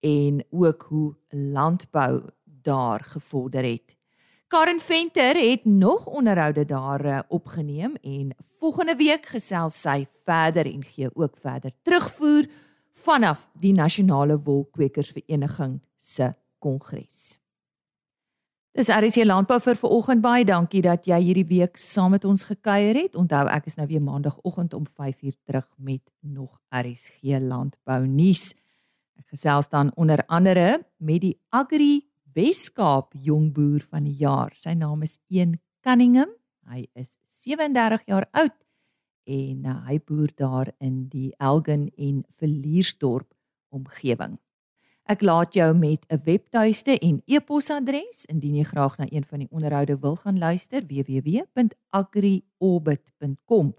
en 0.00 0.44
ook 0.50 0.86
hoe 0.88 1.14
landbou 1.30 2.22
daar 2.44 3.00
gevorder 3.04 3.64
het. 3.64 3.96
Karen 4.48 4.78
Venter 4.80 5.36
het 5.50 5.64
nog 5.64 6.06
onderhoude 6.06 6.64
daar 6.64 7.04
eh, 7.04 7.18
opgeneem 7.28 7.94
en 8.02 8.34
volgende 8.38 8.96
week 8.96 9.26
gesels 9.26 9.80
sy 9.80 10.06
verder 10.24 10.66
en 10.66 10.84
gee 10.84 11.10
ook 11.14 11.36
verder 11.36 11.72
terugvoer 11.82 12.46
vanaf 12.92 13.48
die 13.52 13.72
Nasionale 13.72 14.38
Wolkwekersvereniging 14.42 15.80
se 15.96 16.34
kongres. 16.58 17.38
Dis 18.76 18.90
RC 18.92 19.22
Landbou 19.24 19.56
vir 19.64 19.78
vanoggend 19.80 20.20
baie 20.20 20.44
dankie 20.44 20.82
dat 20.84 21.06
jy 21.08 21.16
hierdie 21.24 21.46
week 21.48 21.78
saam 21.80 22.10
met 22.12 22.26
ons 22.28 22.42
gekuier 22.44 22.98
het. 22.98 23.14
Onthou 23.16 23.46
ek 23.48 23.70
is 23.70 23.78
nou 23.78 23.86
weer 23.88 24.02
maandagooggend 24.04 24.74
om 24.76 24.84
5uur 24.84 25.32
terug 25.48 25.64
met 25.80 26.02
nog 26.20 26.58
RC 26.68 27.40
Landbou 27.40 28.02
nuus. 28.04 28.50
Ek 29.16 29.32
gesels 29.32 29.70
dan 29.72 29.94
onder 29.96 30.20
andere 30.28 30.84
met 31.00 31.24
die 31.24 31.32
Agri 31.56 32.04
Weskaap 32.36 33.16
jongboer 33.16 33.80
van 33.88 34.04
die 34.04 34.18
jaar. 34.20 34.52
Sy 34.60 34.76
naam 34.76 35.08
is 35.08 35.16
Een 35.32 35.56
Cunningham. 35.80 36.36
Hy 36.68 36.84
is 36.92 37.16
37 37.32 38.04
jaar 38.12 38.28
oud 38.36 38.58
en 39.24 39.64
uh, 39.64 39.78
hy 39.88 40.02
boer 40.04 40.36
daar 40.36 40.68
in 40.84 41.06
die 41.08 41.32
Elgin 41.40 41.88
en 41.96 42.26
Verliersdorp 42.28 43.32
omgewing. 43.72 44.36
Ek 45.06 45.22
laat 45.22 45.54
jou 45.54 45.74
met 45.74 46.04
'n 46.08 46.20
webtuiste 46.24 46.98
en 46.98 47.22
e-posadres 47.26 48.24
indien 48.24 48.54
jy 48.54 48.64
graag 48.64 48.98
na 48.98 49.04
een 49.08 49.24
van 49.24 49.38
die 49.38 49.48
onderhoude 49.50 49.98
wil 49.98 50.16
gaan 50.16 50.38
luister 50.38 50.86
www.agriorbit.com. 50.86 53.74